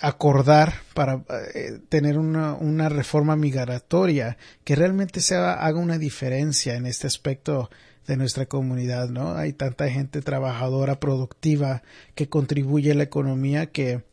[0.00, 6.86] acordar para eh, tener una, una, reforma migratoria que realmente se haga una diferencia en
[6.86, 7.70] este aspecto
[8.06, 9.34] de nuestra comunidad, ¿no?
[9.34, 11.82] Hay tanta gente trabajadora, productiva,
[12.14, 14.04] que contribuye a la economía que,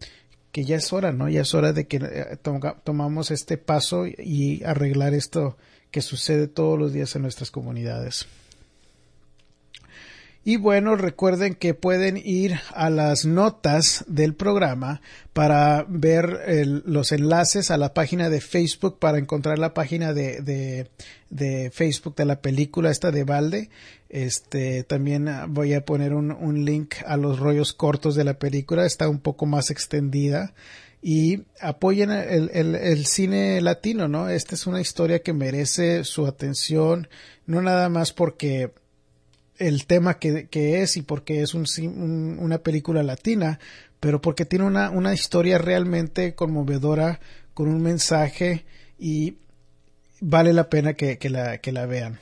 [0.52, 1.30] que ya es hora, ¿no?
[1.30, 2.38] Ya es hora de que eh,
[2.84, 5.58] tomamos este paso y arreglar esto
[5.94, 8.26] que sucede todos los días en nuestras comunidades.
[10.44, 15.02] Y bueno, recuerden que pueden ir a las notas del programa
[15.34, 20.90] para ver los enlaces a la página de Facebook, para encontrar la página de, de,
[21.30, 23.70] de, Facebook de la película esta de Valde.
[24.10, 28.86] Este, también voy a poner un, un link a los rollos cortos de la película,
[28.86, 30.54] está un poco más extendida
[31.06, 34.30] y apoyen el, el, el, cine latino, ¿no?
[34.30, 37.10] Esta es una historia que merece su atención,
[37.46, 38.72] no nada más porque
[39.58, 43.60] el tema que, que es y porque es un, un, una película latina,
[44.00, 47.20] pero porque tiene una, una historia realmente conmovedora,
[47.54, 48.64] con un mensaje
[48.98, 49.36] y
[50.22, 52.20] vale la pena que, que, la, que la vean.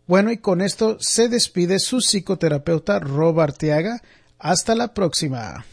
[0.05, 4.01] Bueno, y con esto se despide su psicoterapeuta Robert Arteaga.
[4.37, 5.63] Hasta la próxima.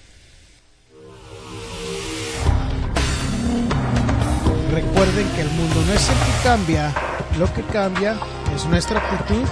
[4.72, 6.92] Recuerden que el mundo no es el que cambia,
[7.38, 8.16] lo que cambia
[8.54, 9.42] es nuestra actitud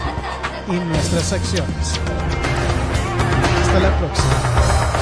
[0.69, 1.99] y nuestras acciones.
[3.63, 4.98] Hasta la próxima.